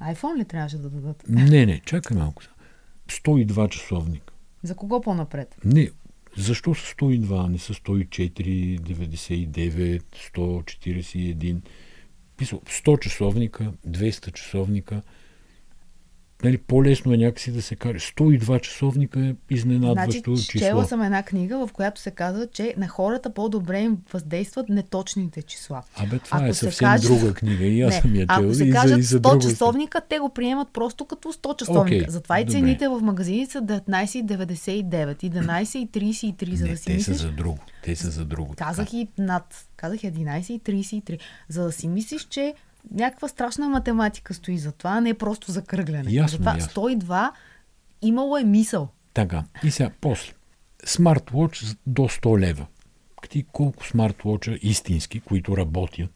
iPhone 0.00 0.38
ли 0.38 0.44
трябваше 0.44 0.78
да 0.78 0.90
дадат? 0.90 1.24
Не, 1.28 1.66
не, 1.66 1.80
чакай 1.80 2.16
малко. 2.16 2.42
102 3.08 3.68
часовника. 3.68 4.34
За 4.62 4.74
кого 4.74 5.00
по-напред? 5.00 5.56
Не, 5.64 5.90
защо 6.36 6.74
са 6.74 6.94
102, 6.94 7.48
не 7.48 7.58
са 7.58 7.74
104, 7.74 8.80
99, 8.80 10.02
141? 10.34 11.60
100 12.38 12.98
часовника, 12.98 13.72
200 13.86 14.32
часовника– 14.32 15.02
нали, 16.44 16.58
по-лесно 16.58 17.12
е 17.12 17.16
някакси 17.16 17.52
да 17.52 17.62
се 17.62 17.76
каже. 17.76 17.98
102 17.98 18.60
часовника 18.60 19.20
е 19.20 19.34
изненадващо 19.50 20.34
значи, 20.34 20.48
число. 20.48 20.66
Чела 20.66 20.84
съм 20.84 21.02
една 21.02 21.22
книга, 21.22 21.66
в 21.66 21.72
която 21.72 22.00
се 22.00 22.10
казва, 22.10 22.46
че 22.46 22.74
на 22.76 22.88
хората 22.88 23.30
по-добре 23.30 23.80
им 23.80 23.98
въздействат 24.12 24.68
неточните 24.68 25.42
числа. 25.42 25.82
Абе, 25.96 26.18
това 26.18 26.38
ако 26.38 26.46
е 26.46 26.54
съвсем 26.54 26.86
каже... 26.88 27.08
друга 27.08 27.34
книга 27.34 27.64
и 27.64 27.82
аз 27.82 27.96
съм 27.96 28.14
я 28.14 28.26
чел. 28.26 28.44
Ако 28.44 28.54
се 28.54 28.64
и 28.64 28.70
кажат 28.70 28.90
за, 28.90 28.98
и 28.98 29.02
за 29.02 29.20
100 29.20 29.42
часовника, 29.42 30.00
те 30.08 30.18
го 30.18 30.28
приемат 30.28 30.68
просто 30.72 31.04
като 31.04 31.32
100 31.32 31.58
часовника. 31.58 32.04
Okay, 32.04 32.08
Затова 32.08 32.40
и 32.40 32.46
цените 32.46 32.84
добре. 32.84 33.00
в 33.00 33.02
магазини 33.02 33.46
са 33.46 33.62
19,99, 33.62 35.14
11,33, 35.14 36.54
за 36.54 36.64
Не, 36.64 36.70
да 36.70 36.76
си 36.76 36.84
те 36.84 36.94
мислиш. 36.94 37.16
са 37.16 37.22
за 37.22 37.30
друго. 37.30 37.58
Те 37.82 37.96
са 37.96 38.10
за 38.10 38.24
друго. 38.24 38.54
Казах 38.56 38.92
и 38.92 39.08
над. 39.18 39.66
Казах 39.76 40.00
11,33. 40.00 41.18
За 41.48 41.64
да 41.64 41.72
си 41.72 41.88
мислиш, 41.88 42.24
че 42.24 42.54
някаква 42.90 43.28
страшна 43.28 43.68
математика 43.68 44.34
стои 44.34 44.58
за 44.58 44.72
това, 44.72 45.00
не 45.00 45.08
е 45.08 45.14
просто 45.14 45.52
за 45.52 45.62
кръгляне. 45.62 46.10
Ясно, 46.10 46.36
Затова 46.36 46.54
ясно. 46.54 46.82
102 46.82 47.30
имало 48.02 48.36
е 48.38 48.44
мисъл. 48.44 48.88
Така. 49.14 49.44
И 49.64 49.70
сега, 49.70 49.90
после. 50.00 50.32
Смарт-вотч 50.86 51.76
до 51.86 52.02
100 52.02 52.38
лева. 52.38 52.66
Ти 53.28 53.44
колко 53.52 53.84
смарт-вотча 53.84 54.58
истински, 54.62 55.20
които 55.20 55.56
работят, 55.56 56.10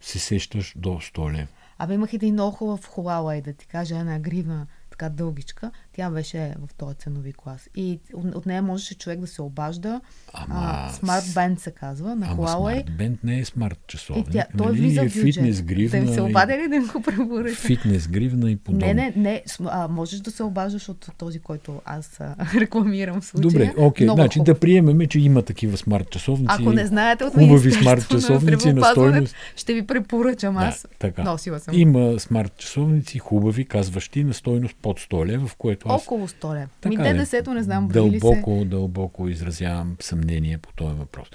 се 0.00 0.18
сещаш 0.18 0.74
до 0.76 0.88
100 0.88 1.32
лева? 1.32 1.46
Абе 1.78 1.94
имах 1.94 2.12
един 2.12 2.34
много 2.34 2.56
хубав 2.56 2.90
Huawei, 2.90 3.42
да 3.42 3.52
ти 3.52 3.66
кажа, 3.66 3.98
една 3.98 4.18
гривна 4.18 4.66
така 5.00 5.12
дългичка, 5.14 5.70
тя 5.92 6.10
беше 6.10 6.54
в 6.68 6.74
този 6.74 6.94
ценови 6.94 7.32
клас. 7.32 7.68
И 7.76 8.00
от, 8.14 8.34
от 8.34 8.46
нея 8.46 8.62
можеше 8.62 8.94
човек 8.94 9.20
да 9.20 9.26
се 9.26 9.42
обажда. 9.42 10.00
Ама... 10.32 10.90
Smart 10.92 11.20
Band 11.20 11.58
се 11.58 11.70
казва 11.70 12.16
на 12.16 12.26
Ама 12.30 12.36
Huawei. 12.36 12.86
Smart 12.86 12.90
Band 12.90 13.16
не 13.24 13.38
е 13.38 13.44
смарт 13.44 13.78
часовник. 13.86 14.28
И 14.28 14.30
тя, 14.30 14.44
той 14.58 14.66
нали? 14.66 14.80
влиза 14.80 15.00
е 15.00 15.08
в 15.08 15.14
бюджет. 15.14 15.34
фитнес 15.34 15.62
гривна. 15.62 16.04
Да 16.04 16.14
се 16.14 16.20
обади 16.20 16.52
ли 16.52 16.68
да 16.68 16.92
го 16.92 17.02
препоръча? 17.02 17.54
Фитнес 17.54 18.08
гривна 18.08 18.50
и 18.50 18.56
подобно. 18.56 18.86
Не, 18.86 18.94
не, 18.94 19.12
не. 19.16 19.42
А, 19.64 19.88
можеш 19.88 20.20
да 20.20 20.30
се 20.30 20.42
обаждаш 20.42 20.88
от 20.88 21.10
този, 21.18 21.38
който 21.38 21.80
аз 21.84 22.20
а, 22.20 22.34
рекламирам 22.60 23.20
в 23.20 23.24
случая. 23.24 23.50
Добре, 23.50 23.74
окей. 23.76 24.06
Okay. 24.06 24.14
Значи 24.14 24.40
да 24.40 24.58
приемеме, 24.58 25.06
че 25.06 25.18
има 25.20 25.42
такива 25.42 25.76
смарт 25.76 26.10
часовници. 26.10 26.54
Ако 26.58 26.72
не 26.72 26.86
знаете 26.86 27.24
от 27.24 27.34
хубави 27.34 27.72
смарт 27.72 28.08
часовници 28.08 28.68
на, 28.72 28.80
на 28.80 28.86
стойност. 28.86 29.34
Ще 29.56 29.74
ви 29.74 29.86
препоръчам 29.86 30.56
аз. 30.56 30.82
Да, 30.82 30.88
така. 30.98 31.22
Носила 31.22 31.60
съм. 31.60 31.74
Има 31.78 32.20
смарт 32.20 32.56
часовници, 32.56 33.18
хубави, 33.18 33.64
казващи 33.64 34.24
на 34.24 34.34
стойност 34.34 34.76
под 34.90 35.00
100 35.00 35.26
лева, 35.26 35.46
в 35.46 35.56
което 35.56 35.88
аз... 35.88 36.02
Около 36.02 36.28
100 36.28 36.54
лева. 36.54 36.68
Ми 36.88 36.96
ДДС-то 36.96 37.54
не 37.54 37.62
знам, 37.62 37.88
дълбоко, 37.88 38.58
се... 38.58 38.64
дълбоко 38.64 39.28
изразявам 39.28 39.96
съмнение 40.00 40.58
по 40.58 40.72
този 40.72 40.94
въпрос. 40.94 41.28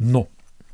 Но, 0.00 0.26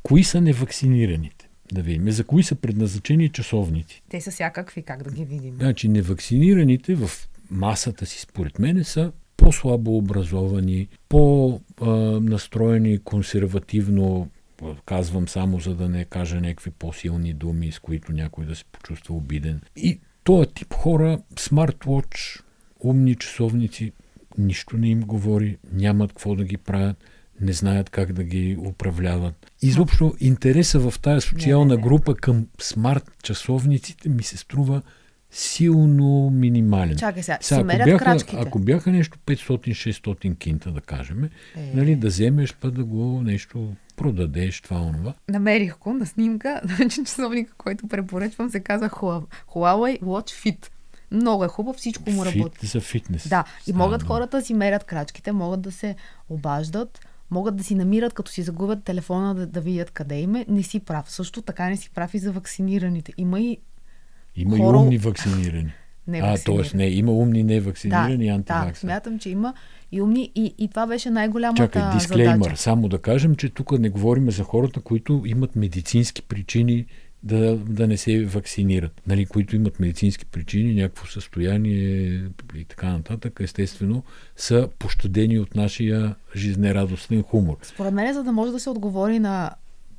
кои 0.02 0.24
са 0.24 0.40
невакцинираните? 0.40 1.48
Да 1.72 1.82
видим. 1.82 2.10
За 2.10 2.24
кои 2.24 2.42
са 2.42 2.54
предназначени 2.54 3.28
часовници? 3.28 4.02
Те 4.08 4.20
са 4.20 4.30
всякакви, 4.30 4.82
как 4.82 5.02
да 5.02 5.10
ги 5.10 5.24
видим? 5.24 5.56
Значи, 5.56 5.88
невакцинираните 5.88 6.94
в 6.94 7.10
масата 7.50 8.06
си, 8.06 8.20
според 8.20 8.58
мен, 8.58 8.84
са 8.84 9.12
по-слабо 9.36 9.96
образовани, 9.96 10.88
по-настроени 11.08 12.98
консервативно, 12.98 14.28
казвам 14.86 15.28
само 15.28 15.60
за 15.60 15.74
да 15.74 15.88
не 15.88 16.04
кажа 16.04 16.40
някакви 16.40 16.70
по-силни 16.70 17.32
думи, 17.34 17.72
с 17.72 17.78
които 17.78 18.12
някой 18.12 18.44
да 18.44 18.56
се 18.56 18.64
почувства 18.64 19.14
обиден. 19.14 19.60
И 19.76 20.00
този 20.24 20.48
тип 20.54 20.74
хора, 20.74 21.18
смарт-вотч, 21.38 22.42
умни 22.80 23.14
часовници, 23.14 23.92
нищо 24.38 24.76
не 24.76 24.88
им 24.88 25.00
говори, 25.00 25.58
нямат 25.72 26.10
какво 26.12 26.34
да 26.34 26.44
ги 26.44 26.56
правят, 26.56 26.96
не 27.40 27.52
знаят 27.52 27.90
как 27.90 28.12
да 28.12 28.24
ги 28.24 28.56
управляват. 28.66 29.52
Изобщо 29.62 30.14
интереса 30.20 30.90
в 30.90 31.00
тази 31.00 31.26
социална 31.26 31.76
група 31.76 32.14
към 32.14 32.46
смарт 32.60 33.10
часовниците 33.22 34.08
ми 34.08 34.22
се 34.22 34.36
струва 34.36 34.82
силно 35.30 36.30
минимален. 36.30 36.96
Чакай 36.96 37.22
сега, 37.22 37.38
сега 37.40 37.60
ако, 37.60 37.84
бяха, 37.84 38.04
крачките. 38.04 38.42
ако 38.46 38.58
бяха 38.58 38.90
нещо 38.90 39.18
500-600 39.26 40.38
кинта, 40.38 40.70
да 40.70 40.80
кажем, 40.80 41.24
Е. 41.24 41.30
нали, 41.74 41.96
да 41.96 42.06
вземеш 42.06 42.54
па 42.60 42.70
да 42.70 42.84
го 42.84 43.22
нещо 43.22 43.72
продадеш, 44.02 44.60
това, 44.60 44.76
онова. 44.78 45.14
Намерих 45.28 45.78
го 45.78 45.92
на 45.92 46.06
снимка, 46.06 46.60
значи 46.66 47.04
часовника, 47.04 47.52
който 47.54 47.88
препоръчвам, 47.88 48.50
се 48.50 48.60
казва 48.60 48.88
Hua- 48.90 49.24
Huawei 49.48 50.00
Watch 50.00 50.30
Fit. 50.44 50.66
Много 51.10 51.44
е 51.44 51.48
хубав, 51.48 51.76
всичко 51.76 52.10
му 52.10 52.24
работи. 52.24 52.58
Фит 52.58 52.70
за 52.70 52.80
фитнес. 52.80 53.28
Да, 53.28 53.44
и 53.66 53.72
могат 53.72 54.02
хората 54.02 54.36
да 54.36 54.44
си 54.44 54.54
мерят 54.54 54.84
крачките, 54.84 55.32
могат 55.32 55.60
да 55.60 55.72
се 55.72 55.96
обаждат, 56.28 57.00
могат 57.30 57.56
да 57.56 57.64
си 57.64 57.74
намират, 57.74 58.12
като 58.14 58.30
си 58.30 58.42
загубят 58.42 58.84
телефона, 58.84 59.34
да, 59.34 59.46
да 59.46 59.60
видят 59.60 59.90
къде 59.90 60.16
им 60.16 60.34
е. 60.34 60.44
Не 60.48 60.62
си 60.62 60.80
прав. 60.80 61.10
Също 61.10 61.42
така 61.42 61.68
не 61.68 61.76
си 61.76 61.90
прав 61.90 62.14
и 62.14 62.18
за 62.18 62.32
вакцинираните. 62.32 63.12
Има 63.16 63.40
и 63.40 63.58
Има 64.36 64.56
хора- 64.56 64.76
и 64.76 64.80
умни 64.80 64.98
вакцинирани. 64.98 65.72
а, 66.08 66.10
невакцинирани. 66.10 66.62
т.е. 66.64 66.76
не, 66.76 66.86
има 66.86 67.12
умни 67.12 67.42
невакцинирани 67.42 68.16
да, 68.18 68.24
да, 68.24 68.30
антиваксери. 68.30 68.76
смятам, 68.80 69.18
че 69.18 69.30
има 69.30 69.54
и 69.92 70.02
умни. 70.02 70.32
И, 70.34 70.54
и 70.58 70.68
това 70.68 70.86
беше 70.86 71.10
най-голямата 71.10 71.62
Чакай, 71.62 71.82
дисклеймър. 71.94 72.34
задача. 72.34 72.56
Само 72.56 72.88
да 72.88 72.98
кажем, 72.98 73.34
че 73.34 73.48
тук 73.48 73.78
не 73.78 73.90
говорим 73.90 74.30
за 74.30 74.42
хората, 74.42 74.80
които 74.80 75.22
имат 75.26 75.56
медицински 75.56 76.22
причини 76.22 76.86
да, 77.22 77.56
да 77.56 77.86
не 77.86 77.96
се 77.96 78.24
вакцинират. 78.24 79.02
Нали, 79.06 79.26
които 79.26 79.56
имат 79.56 79.80
медицински 79.80 80.26
причини, 80.26 80.74
някакво 80.74 81.06
състояние 81.06 81.78
и 82.54 82.64
така 82.68 82.92
нататък, 82.92 83.40
естествено, 83.42 84.02
са 84.36 84.68
пощадени 84.78 85.38
от 85.38 85.54
нашия 85.54 86.14
жизнерадостен 86.36 87.22
хумор. 87.22 87.56
Според 87.62 87.94
мен, 87.94 88.14
за 88.14 88.24
да 88.24 88.32
може 88.32 88.52
да 88.52 88.60
се 88.60 88.70
отговори 88.70 89.18
на 89.18 89.50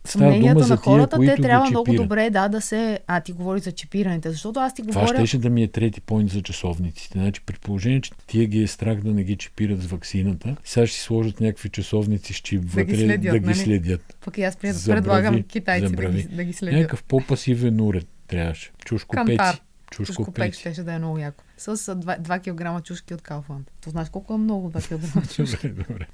За 0.07 0.25
на 0.25 0.33
тия, 0.33 0.77
хората, 0.77 1.15
които 1.15 1.35
те 1.35 1.41
трябва 1.41 1.69
много 1.69 1.85
чипират. 1.85 2.05
добре 2.05 2.29
да, 2.29 2.47
да 2.47 2.61
се... 2.61 2.99
А, 3.07 3.21
ти 3.21 3.31
говори 3.31 3.59
за 3.59 3.71
чипираните, 3.71 4.31
защото 4.31 4.59
аз 4.59 4.73
ти 4.73 4.81
Това 4.81 5.01
говоря... 5.01 5.17
щеше 5.17 5.37
да 5.37 5.49
ми 5.49 5.63
е 5.63 5.67
трети 5.67 6.01
поинт 6.01 6.31
за 6.31 6.41
часовниците. 6.41 7.19
Значи, 7.19 7.41
при 7.45 7.55
положение, 7.55 8.01
че 8.01 8.11
тия 8.27 8.45
ги 8.45 8.63
е 8.63 8.67
страх 8.67 9.01
да 9.01 9.13
не 9.13 9.23
ги 9.23 9.35
чипират 9.35 9.81
с 9.81 9.85
ваксината, 9.85 10.55
сега 10.63 10.87
ще 10.87 10.95
си 10.95 11.03
сложат 11.03 11.39
някакви 11.39 11.69
часовници 11.69 12.33
с 12.33 12.37
чип 12.37 12.61
Да 12.61 12.83
ги 12.83 12.91
вътре, 12.91 13.05
следят, 13.05 13.33
да 13.33 13.39
ги 13.39 13.45
нали? 13.45 13.55
следят. 13.57 14.17
Пък 14.25 14.37
и 14.37 14.43
аз 14.43 14.57
пред, 14.57 14.75
Забрави, 14.75 15.01
предлагам 15.01 15.43
китайци 15.43 15.81
да 15.83 15.89
забрави. 15.89 16.21
ги, 16.21 16.35
да 16.35 16.43
ги 16.43 16.53
следят. 16.53 16.75
Някакъв 16.75 17.03
по-пасивен 17.03 17.81
уред 17.81 18.07
трябваше. 18.27 18.71
Чушкопеци. 18.85 19.25
Кантар. 19.25 19.61
Чушкопеци. 19.91 20.15
Чушкопек 20.15 20.53
щеше 20.53 20.83
да 20.83 20.93
е 20.93 20.97
много 20.97 21.17
яко. 21.17 21.43
С 21.57 21.77
2, 21.77 22.21
2 22.21 22.77
кг 22.79 22.85
чушки 22.85 23.13
от 23.13 23.21
Кауфланд. 23.21 23.71
То 23.81 23.89
знаеш 23.89 24.09
колко 24.09 24.33
е 24.33 24.37
много 24.37 24.71
2 24.71 25.21
кг 25.23 25.33
чушки? 25.35 25.69
Добре, 25.69 25.83
добре. 25.89 26.07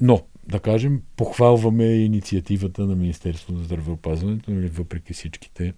Но, 0.00 0.22
да 0.48 0.60
кажем, 0.60 1.02
похвалваме 1.16 1.84
инициативата 1.84 2.82
на 2.82 2.96
Министерството 2.96 3.52
на 3.52 3.64
здравеопазването, 3.64 4.50
нали, 4.50 4.68
въпреки 4.68 5.12
всичките 5.12 5.72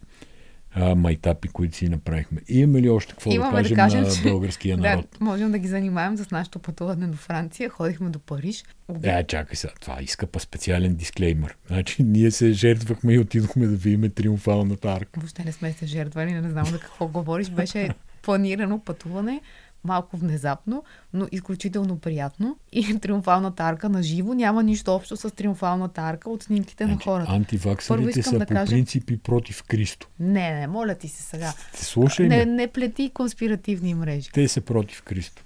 а, 0.74 0.94
майтапи, 0.94 1.48
които 1.48 1.76
си 1.76 1.88
направихме. 1.88 2.40
И 2.48 2.58
имаме 2.60 2.82
ли 2.82 2.90
още 2.90 3.12
какво 3.12 3.30
Имаме 3.30 3.62
да 3.62 3.68
да 3.68 3.74
кажем, 3.74 3.76
кажем, 3.76 4.02
на 4.02 4.22
че- 4.22 4.30
българския 4.30 4.76
народ? 4.78 5.06
Да, 5.18 5.24
можем 5.24 5.52
да 5.52 5.58
ги 5.58 5.68
занимаем 5.68 6.16
с 6.16 6.30
нашето 6.30 6.58
пътуване 6.58 7.06
до 7.06 7.16
Франция. 7.16 7.68
Ходихме 7.68 8.10
до 8.10 8.18
Париж. 8.18 8.64
Оби... 8.88 9.00
Да, 9.00 9.22
чакай 9.22 9.56
сега, 9.56 9.72
това 9.80 10.02
иска 10.02 10.26
па 10.26 10.40
специален 10.40 10.94
дисклеймър. 10.94 11.56
Значи, 11.66 12.02
ние 12.02 12.30
се 12.30 12.52
жертвахме 12.52 13.12
и 13.12 13.18
отидохме 13.18 13.66
да 13.66 13.76
видим 13.76 14.10
триумфалната 14.10 14.92
арка. 14.92 15.20
Въобще 15.20 15.44
не 15.44 15.52
сме 15.52 15.72
се 15.72 15.86
жертвали, 15.86 16.32
не 16.32 16.50
знам 16.50 16.66
за 16.66 16.78
какво 16.78 17.08
говориш. 17.08 17.50
Беше 17.50 17.88
планирано 18.22 18.78
пътуване, 18.78 19.40
малко 19.84 20.16
внезапно, 20.16 20.82
но 21.12 21.26
изключително 21.32 21.98
приятно. 21.98 22.56
И 22.72 22.98
триумфалната 23.00 23.62
арка 23.62 23.88
на 23.88 24.02
живо 24.02 24.34
няма 24.34 24.62
нищо 24.62 24.94
общо 24.94 25.16
с 25.16 25.30
триумфалната 25.30 26.00
арка 26.00 26.30
от 26.30 26.42
снимките 26.42 26.84
на 26.84 26.92
Значи, 26.92 27.04
хората. 27.04 27.26
Първо 27.26 27.36
антиваксерите 27.36 28.10
искам 28.10 28.22
са 28.24 28.38
да 28.38 28.46
по 28.46 28.54
кажа- 28.54 28.70
принципи 28.70 29.18
против 29.18 29.62
Кристо. 29.62 30.08
Не, 30.20 30.50
не, 30.50 30.66
моля 30.66 30.94
ти 30.94 31.08
се 31.08 31.22
сега. 31.22 31.52
Слушай 31.74 32.28
Не, 32.28 32.44
не 32.44 32.66
плети 32.68 33.10
конспиративни 33.10 33.94
мрежи. 33.94 34.30
те 34.32 34.48
са 34.48 34.60
против 34.60 35.02
Кристо. 35.02 35.44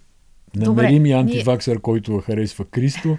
Намери 0.57 0.92
ми 0.92 0.99
ние- 1.01 1.14
антиваксер, 1.14 1.81
който 1.81 2.21
харесва 2.21 2.64
Кристо 2.64 3.18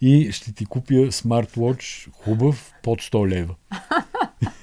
и 0.00 0.32
ще 0.32 0.52
ти 0.52 0.66
купя 0.66 1.12
смарт-вотч 1.12 2.08
хубав 2.14 2.72
под 2.82 3.00
100 3.00 3.28
лева. 3.28 3.54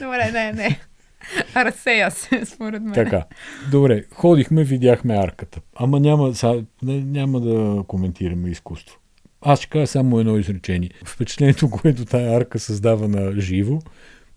Добре, 0.00 0.30
не, 0.32 0.52
не. 0.52 0.80
Разсея 1.56 2.10
се, 2.10 2.44
според 2.44 2.82
мен. 2.82 2.92
Така. 2.92 3.24
Добре, 3.70 4.04
ходихме, 4.12 4.64
видяхме 4.64 5.14
арката. 5.16 5.60
Ама 5.76 6.00
няма, 6.00 6.34
са, 6.34 6.64
няма 6.82 7.40
да 7.40 7.84
коментираме 7.86 8.48
изкуство. 8.48 8.96
Аз 9.42 9.58
ще 9.58 9.68
кажа 9.68 9.86
само 9.86 10.20
едно 10.20 10.38
изречение. 10.38 10.90
Впечатлението, 11.04 11.70
което 11.70 12.04
тая 12.04 12.36
арка 12.36 12.58
създава 12.58 13.08
на 13.08 13.40
живо, 13.40 13.78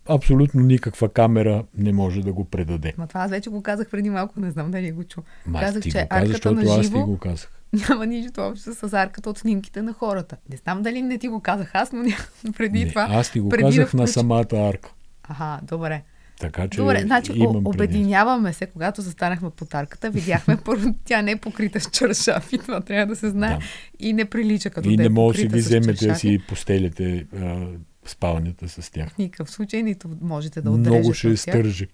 абсолютно 0.08 0.60
никаква 0.60 1.08
камера 1.08 1.64
не 1.78 1.92
може 1.92 2.20
да 2.20 2.32
го 2.32 2.44
предаде. 2.44 2.92
Ма 2.98 3.06
това 3.06 3.20
аз 3.20 3.30
вече 3.30 3.50
го 3.50 3.62
казах 3.62 3.90
преди 3.90 4.10
малко, 4.10 4.40
не 4.40 4.50
знам 4.50 4.70
дали 4.70 4.92
го 4.92 5.04
чу. 5.04 5.20
Ма, 5.46 5.60
казах, 5.60 5.82
ти 5.82 5.90
че 5.90 6.02
го 6.02 6.08
каза, 6.08 6.22
арката 6.26 6.52
на 6.52 6.62
аз 6.62 6.76
ти 6.76 6.82
живо 6.82 7.06
го 7.06 7.18
казах. 7.18 7.50
няма 7.88 8.06
нищо 8.06 8.40
общо 8.40 8.74
с 8.74 8.92
арката 8.94 9.30
от 9.30 9.38
снимките 9.38 9.82
на 9.82 9.92
хората. 9.92 10.36
Не 10.50 10.56
знам 10.56 10.82
дали 10.82 11.02
не 11.02 11.18
ти 11.18 11.28
го 11.28 11.40
казах 11.40 11.70
аз, 11.74 11.92
но 11.92 11.98
ня- 12.04 12.26
преди 12.56 12.78
Не, 12.78 12.88
това. 12.88 13.06
аз 13.10 13.30
ти 13.32 13.40
го 13.40 13.48
преди 13.48 13.62
казах 13.62 13.74
да 13.86 13.96
на 13.96 14.02
включи- 14.02 14.12
самата 14.12 14.68
арка. 14.68 14.90
Аха, 15.22 15.60
добре. 15.62 16.02
Така 16.44 16.68
че 16.68 16.78
Добре, 16.78 17.02
значи 17.02 17.32
имам 17.34 17.66
обединяваме 17.66 18.52
се, 18.52 18.66
когато 18.66 19.02
застанахме 19.02 19.50
под 19.50 19.74
арката, 19.74 20.10
видяхме 20.10 20.56
първо, 20.64 20.94
тя 21.04 21.22
не 21.22 21.30
е 21.30 21.36
покрита 21.36 21.80
с 21.80 21.90
чаршафи, 21.90 22.58
това 22.58 22.80
трябва 22.80 23.06
да 23.06 23.16
се 23.16 23.30
знае. 23.30 23.58
Да. 23.58 23.64
И 23.98 24.12
не 24.12 24.24
прилича 24.24 24.70
като 24.70 24.88
И 24.88 24.96
да 24.96 25.02
е 25.02 25.08
не 25.08 25.14
може 25.14 25.44
да 25.44 25.56
си 25.56 25.62
с 25.62 25.66
вземете 25.66 26.06
да 26.06 26.14
си 26.14 26.40
постеляте 26.48 27.26
а, 27.36 27.66
спалнята 28.06 28.68
с 28.68 28.90
тях. 28.90 29.10
В 29.10 29.18
никакъв 29.18 29.50
случай, 29.50 29.82
нито 29.82 30.10
можете 30.20 30.62
да 30.62 30.70
отрежете 30.70 30.90
Много 30.90 31.14
ще 31.14 31.36
стържи. 31.36 31.86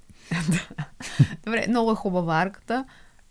Добре, 1.44 1.66
много 1.68 1.92
е 1.92 1.94
хубава 1.94 2.42
арката. 2.42 2.84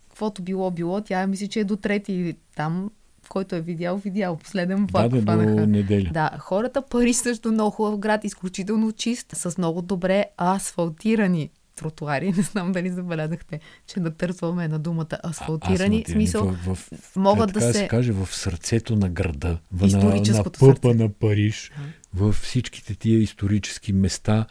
Каквото 0.09 0.41
било, 0.41 0.71
било. 0.71 1.01
Тя 1.01 1.27
мисля, 1.27 1.47
че 1.47 1.59
е 1.59 1.63
до 1.63 1.75
трети 1.75 2.33
там, 2.55 2.91
който 3.29 3.55
е 3.55 3.61
видял, 3.61 3.97
видял. 3.97 4.35
Последен 4.35 4.85
влак 4.85 5.09
до 5.09 5.21
хванаха. 5.21 5.67
неделя. 5.67 6.09
Да, 6.13 6.31
хората. 6.39 6.81
Париж 6.81 7.15
също 7.15 7.51
много 7.51 7.71
хубав 7.71 7.99
град, 7.99 8.23
изключително 8.23 8.91
чист, 8.91 9.27
с 9.33 9.57
много 9.57 9.81
добре 9.81 10.25
асфалтирани 10.37 11.49
тротуари. 11.75 12.31
Не 12.37 12.43
знам 12.43 12.71
дали 12.71 12.89
забелязахте, 12.89 13.59
че 13.87 13.99
натърсваме 13.99 14.67
на 14.67 14.79
думата 14.79 15.17
асфалтирани. 15.25 16.03
В 16.07 16.11
смисъл, 16.11 16.45
в, 16.45 16.75
в, 16.75 17.15
могат 17.15 17.53
да 17.53 17.61
се 17.61 17.73
се... 17.73 17.87
каже 17.87 18.11
в 18.11 18.27
сърцето 18.35 18.95
на 18.95 19.09
града, 19.09 19.59
в, 19.71 19.87
на, 19.87 20.15
на 20.33 20.43
пъпа 20.43 20.57
сърце. 20.59 20.93
на 20.93 21.09
Париж, 21.09 21.71
във 22.13 22.35
всичките 22.35 22.95
тия 22.95 23.19
исторически 23.19 23.93
места, 23.93 24.45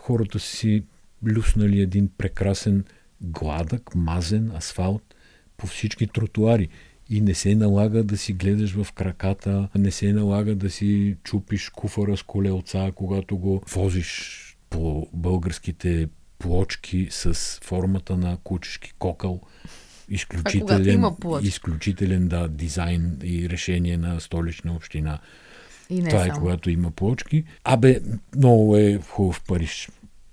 хората 0.00 0.38
си 0.38 0.84
люснали 1.26 1.80
един 1.80 2.10
прекрасен 2.18 2.84
гладък, 3.20 3.94
мазен 3.94 4.50
асфалт 4.56 5.14
по 5.56 5.66
всички 5.66 6.06
тротуари. 6.06 6.68
И 7.10 7.20
не 7.20 7.34
се 7.34 7.54
налага 7.54 8.04
да 8.04 8.18
си 8.18 8.32
гледаш 8.32 8.72
в 8.82 8.92
краката, 8.92 9.68
не 9.74 9.90
се 9.90 10.12
налага 10.12 10.54
да 10.54 10.70
си 10.70 11.16
чупиш 11.24 11.68
куфара 11.68 12.16
с 12.16 12.22
колелца, 12.22 12.92
когато 12.94 13.38
го 13.38 13.62
возиш 13.72 14.36
по 14.70 15.08
българските 15.12 16.08
плочки 16.38 17.08
с 17.10 17.34
формата 17.62 18.16
на 18.16 18.36
кучешки 18.44 18.92
кокъл. 18.98 19.40
Изключителен, 20.08 21.04
изключителен 21.42 22.28
да, 22.28 22.48
дизайн 22.48 23.18
и 23.22 23.48
решение 23.48 23.96
на 23.96 24.20
столична 24.20 24.72
община. 24.72 25.18
И 25.90 26.02
не 26.02 26.08
Това 26.08 26.24
е 26.24 26.28
само. 26.28 26.40
когато 26.40 26.70
има 26.70 26.90
плочки. 26.90 27.44
Абе, 27.64 28.00
много 28.36 28.76
е 28.76 28.98
хубав 29.08 29.42
Париж. 29.48 29.88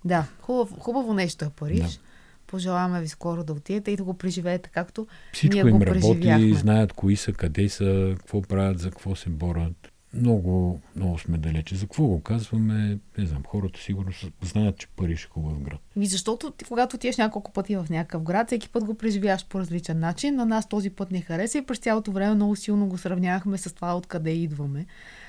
Да, 0.06 0.28
хубав, 0.42 0.70
хубаво 0.80 1.14
нещо 1.14 1.46
е 1.46 1.50
Париж. 1.50 1.80
Да. 1.80 2.07
Пожелаваме 2.48 3.02
ви 3.02 3.08
скоро 3.08 3.44
да 3.44 3.54
отидете 3.54 3.92
и 3.92 3.96
да 3.96 4.04
го 4.04 4.14
преживеете 4.14 4.70
както 4.70 5.08
Всичко 5.34 5.54
ние 5.54 5.62
им 5.62 5.78
го 5.78 5.86
работи, 5.86 6.02
преживяхме. 6.02 6.54
знаят 6.54 6.94
кои 6.94 7.16
са, 7.16 7.34
къде 7.34 7.70
са, 7.70 8.16
какво 8.18 8.42
правят, 8.42 8.80
за 8.80 8.90
какво 8.90 9.16
се 9.16 9.30
борят. 9.30 9.92
Много, 10.14 10.82
много 10.96 11.20
сме 11.20 11.38
далече. 11.38 11.76
За 11.76 11.86
какво 11.86 12.06
го 12.06 12.22
казваме? 12.22 13.00
Не 13.18 13.26
знам, 13.26 13.44
хората 13.48 13.80
сигурно 13.80 14.12
знаят, 14.42 14.78
че 14.78 14.88
Париж 14.88 15.24
е 15.24 15.28
хубав 15.28 15.62
град. 15.62 15.80
Ми 15.96 16.06
защото 16.06 16.52
ти, 16.52 16.66
когато 16.66 16.96
отидеш 16.96 17.18
няколко 17.18 17.52
пъти 17.52 17.76
в 17.76 17.86
някакъв 17.90 18.24
град, 18.24 18.48
всеки 18.48 18.70
път 18.70 18.84
го 18.84 18.94
преживяваш 18.94 19.46
по 19.46 19.60
различен 19.60 20.00
начин. 20.00 20.36
На 20.36 20.46
нас 20.46 20.70
този 20.70 20.90
път 20.90 21.12
не 21.12 21.22
хареса 21.22 21.58
и 21.58 21.66
през 21.66 21.78
цялото 21.80 22.12
време 22.12 22.36
много 22.36 22.56
силно 22.56 22.88
го 22.88 22.98
сравнявахме 22.98 23.58
с 23.58 23.74
това 23.74 23.98
откъде 23.98 24.32
идваме. 24.32 24.86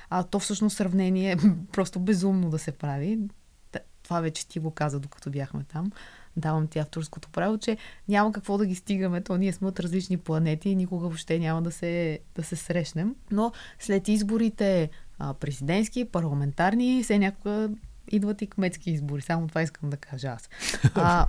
А 0.09 0.23
то 0.23 0.39
всъщност 0.39 0.77
сравнение 0.77 1.31
е 1.31 1.37
просто 1.71 1.99
безумно 1.99 2.49
да 2.49 2.59
се 2.59 2.71
прави. 2.71 3.19
Това 4.03 4.21
вече 4.21 4.47
ти 4.47 4.59
го 4.59 4.71
каза, 4.71 4.99
докато 4.99 5.29
бяхме 5.29 5.63
там. 5.63 5.91
Давам 6.37 6.67
ти 6.67 6.79
авторското 6.79 7.29
право, 7.29 7.57
че 7.57 7.77
няма 8.07 8.31
какво 8.31 8.57
да 8.57 8.65
ги 8.65 8.75
стигаме, 8.75 9.21
то 9.21 9.37
ние 9.37 9.53
сме 9.53 9.67
от 9.67 9.79
различни 9.79 10.17
планети 10.17 10.69
и 10.69 10.75
никога 10.75 11.07
въобще 11.07 11.39
няма 11.39 11.61
да 11.61 11.71
се, 11.71 12.19
да 12.35 12.43
се 12.43 12.55
срещнем. 12.55 13.15
Но 13.31 13.51
след 13.79 14.07
изборите 14.07 14.89
президентски, 15.39 16.05
парламентарни, 16.05 17.03
се 17.03 17.19
някога 17.19 17.69
идват 18.11 18.41
и 18.41 18.47
кметски 18.47 18.91
избори. 18.91 19.21
Само 19.21 19.47
това 19.47 19.61
искам 19.61 19.89
да 19.89 19.97
кажа 19.97 20.27
аз. 20.27 20.49
А, 20.95 21.27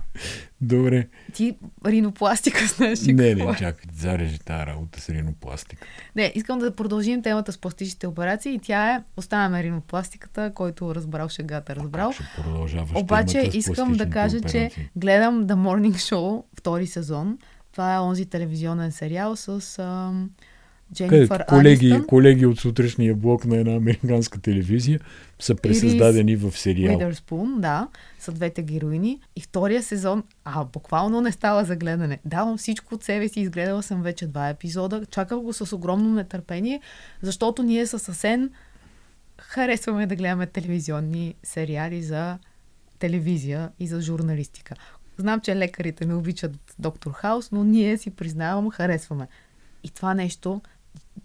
Добре. 0.61 1.07
ти 1.33 1.57
ринопластика 1.85 2.65
знаеш 2.67 3.07
ли 3.07 3.13
Не, 3.13 3.35
не, 3.35 3.43
е? 3.43 3.55
чакай, 3.57 3.91
зарежи 3.93 4.39
тази 4.39 4.65
работа 4.65 5.01
с 5.01 5.09
ринопластика. 5.09 5.87
Не, 6.15 6.31
искам 6.35 6.59
да 6.59 6.75
продължим 6.75 7.21
темата 7.21 7.51
с 7.51 7.57
пластичните 7.57 8.07
операции 8.07 8.53
и 8.53 8.59
тя 8.59 8.95
е, 8.95 9.03
оставяме 9.17 9.63
ринопластиката, 9.63 10.51
който 10.55 10.95
разбрал 10.95 11.29
шегата, 11.29 11.75
разбрал. 11.75 12.11
Ще 12.11 12.23
продължаваш 12.35 12.89
Обаче 12.95 13.49
искам 13.53 13.93
да 13.93 14.09
кажа, 14.09 14.37
операции. 14.37 14.69
че 14.69 14.89
гледам 14.95 15.47
The 15.47 15.53
Morning 15.53 15.95
Show, 15.95 16.43
втори 16.57 16.87
сезон. 16.87 17.37
Това 17.71 17.95
е 17.95 17.99
онзи 17.99 18.25
телевизионен 18.25 18.91
сериал 18.91 19.35
с 19.35 19.79
ам, 19.79 20.29
Дженнифър 20.93 21.45
колеги, 21.45 21.85
Анистън. 21.85 22.07
колеги 22.07 22.45
от 22.45 22.59
сутрешния 22.59 23.15
блок 23.15 23.45
на 23.45 23.57
една 23.57 23.75
американска 23.75 24.41
телевизия 24.41 24.99
са 25.39 25.55
пресъздадени 25.55 26.35
в 26.35 26.51
сериал. 26.51 26.99
Witherspoon, 26.99 27.59
да, 27.59 27.87
са 28.19 28.31
двете 28.31 28.61
героини. 28.61 29.19
И 29.35 29.41
втория 29.41 29.83
сезон, 29.83 30.23
а, 30.45 30.65
буквално 30.65 31.21
не 31.21 31.31
става 31.31 31.65
за 31.65 31.75
гледане. 31.75 32.19
Давам 32.25 32.57
всичко 32.57 32.95
от 32.95 33.03
себе 33.03 33.27
си, 33.27 33.39
изгледала 33.39 33.83
съм 33.83 34.01
вече 34.01 34.27
два 34.27 34.49
епизода. 34.49 35.05
Чаках 35.05 35.39
го 35.39 35.53
с 35.53 35.75
огромно 35.75 36.13
нетърпение, 36.13 36.81
защото 37.21 37.63
ние 37.63 37.85
с 37.85 38.09
Асен 38.09 38.49
харесваме 39.41 40.07
да 40.07 40.15
гледаме 40.15 40.45
телевизионни 40.45 41.35
сериали 41.43 42.03
за 42.03 42.37
телевизия 42.99 43.69
и 43.79 43.87
за 43.87 44.01
журналистика. 44.01 44.75
Знам, 45.17 45.41
че 45.41 45.55
лекарите 45.55 46.05
не 46.05 46.13
обичат 46.13 46.51
Доктор 46.79 47.11
Хаус, 47.11 47.51
но 47.51 47.63
ние 47.63 47.97
си 47.97 48.09
признавам, 48.09 48.71
харесваме. 48.71 49.27
И 49.83 49.89
това 49.89 50.13
нещо, 50.13 50.61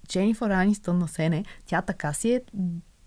Дженнифър 0.09 0.51
Анистън 0.51 0.99
на 0.99 1.09
Сене, 1.09 1.45
тя 1.67 1.83
така 1.83 2.13
си 2.13 2.33
е 2.33 2.41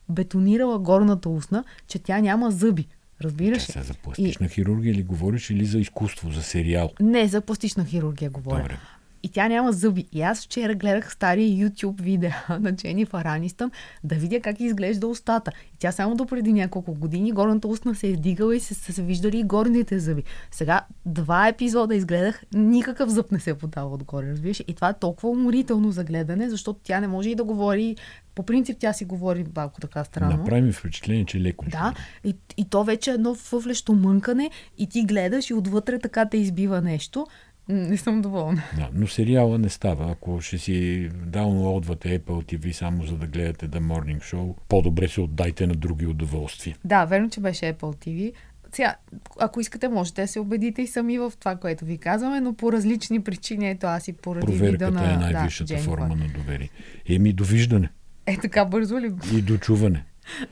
бетонирала 0.10 0.80
горната 0.80 1.30
устна, 1.30 1.64
че 1.88 2.00
тя 2.00 2.20
няма 2.20 2.52
зъби. 2.52 2.88
Разбираш 3.22 3.76
ли? 3.76 3.84
за 3.84 3.93
пластична 3.93 4.47
хирургия 4.47 4.93
ли 4.93 5.04
говориш 5.04 5.50
или 5.50 5.66
за 5.66 5.80
изкуство, 5.80 6.32
за 6.32 6.43
сериал? 6.43 6.89
Не, 7.00 7.28
за 7.28 7.41
пластична 7.41 7.86
хирургия 7.86 8.30
говоря. 8.32 8.62
Добре. 8.62 8.78
И 9.24 9.30
тя 9.30 9.47
няма 9.47 9.72
зъби. 9.72 10.05
И 10.11 10.22
аз 10.22 10.45
вчера 10.45 10.76
гледах 10.76 11.13
стария 11.13 11.47
YouTube 11.47 12.01
видеа 12.01 12.36
на 12.59 12.76
Дженнифър 12.76 13.26
Анистън 13.26 13.72
да 14.03 14.15
видя 14.15 14.39
как 14.39 14.59
изглежда 14.59 15.07
устата. 15.07 15.51
И 15.76 15.78
тя 15.80 15.91
само 15.91 16.15
до 16.15 16.26
преди 16.26 16.53
няколко 16.53 16.93
години 16.93 17.32
горната 17.32 17.67
устна 17.67 17.95
се 17.95 18.07
е 18.07 18.09
издигала 18.09 18.55
и 18.55 18.59
се, 18.59 18.74
се, 18.74 18.93
се 18.93 19.03
виждали 19.03 19.39
и 19.39 19.43
горните 19.43 19.99
зъби. 19.99 20.24
Сега 20.51 20.82
два 21.05 21.47
епизода 21.47 21.95
изгледах, 21.95 22.43
никакъв 22.53 23.09
зъб 23.09 23.32
не 23.32 23.39
се 23.39 23.49
е 23.49 23.55
подава 23.55 23.93
отгоре, 23.93 24.32
разбираш? 24.32 24.63
И 24.67 24.74
това 24.74 24.89
е 24.89 24.99
толкова 24.99 25.30
уморително 25.30 25.91
за 25.91 26.03
гледане, 26.03 26.49
защото 26.49 26.80
тя 26.84 26.99
не 26.99 27.07
може 27.07 27.30
и 27.30 27.36
да 27.36 27.43
говори. 27.43 27.95
По 28.36 28.43
принцип 28.43 28.78
тя 28.80 28.93
си 28.93 29.05
говори 29.05 29.45
малко 29.55 29.82
така 29.82 30.03
странно. 30.03 30.38
Направи 30.38 30.61
ми 30.61 30.72
впечатление, 30.72 31.26
че 31.26 31.41
леко. 31.41 31.65
Да, 31.70 31.93
и, 32.24 32.36
и 32.57 32.65
то 32.70 32.84
вече 32.84 33.11
е 33.11 33.13
едно 33.13 33.36
въвлещо 33.51 33.93
мънкане 33.93 34.49
и 34.78 34.88
ти 34.88 35.03
гледаш 35.03 35.49
и 35.49 35.53
отвътре 35.53 35.99
така 35.99 36.26
те 36.26 36.38
избива 36.38 36.82
нещо. 36.82 37.28
Не 37.70 37.97
съм 37.97 38.22
доволна. 38.22 38.63
Да, 38.76 38.89
но 38.93 39.07
сериала 39.07 39.57
не 39.57 39.70
става. 39.70 40.11
Ако 40.11 40.41
ще 40.41 40.57
си 40.57 41.09
даунлоудвате 41.26 42.20
Apple 42.20 42.55
TV 42.55 42.72
само 42.72 43.03
за 43.03 43.15
да 43.17 43.28
гледате 43.28 43.70
The 43.70 43.80
Morning 43.80 44.20
Show, 44.20 44.53
по-добре 44.67 45.07
се 45.07 45.22
отдайте 45.22 45.67
на 45.67 45.74
други 45.76 46.05
удоволствия. 46.05 46.78
Да, 46.86 47.05
верно, 47.05 47.30
че 47.30 47.39
беше 47.39 47.65
Apple 47.65 47.78
TV. 48.07 48.34
Сега, 48.72 48.95
ако 49.39 49.59
искате, 49.59 49.88
можете 49.88 50.22
да 50.22 50.28
се 50.28 50.39
убедите 50.39 50.82
и 50.82 50.88
сами 50.88 51.20
в 51.20 51.34
това, 51.39 51.55
което 51.55 51.86
ви 51.86 51.97
казваме, 51.97 52.41
но 52.41 52.53
по 52.53 52.72
различни 52.72 53.24
причини. 53.24 53.70
Ето 53.70 53.88
аз 53.88 54.07
и 54.07 54.13
поради 54.13 54.51
вида 54.51 54.59
Проверката 54.78 54.91
на... 54.91 55.13
е 55.13 55.34
най-висшата 55.34 55.74
да, 55.76 55.80
форма 55.80 56.15
на 56.15 56.28
доверие. 56.28 56.70
Еми, 57.09 57.34
довиждане 57.34 57.89
Е, 58.26 58.38
така 58.38 58.65
бързо 58.65 58.99
ли? 58.99 59.11
и 59.36 59.41
дочуване. 59.41 60.05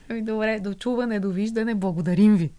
Ами 0.09 0.21
добре, 0.21 0.59
до 0.59 0.73
чуване, 0.73 1.19
довиждане, 1.19 1.75
благодарим 1.75 2.35
ви. 2.35 2.51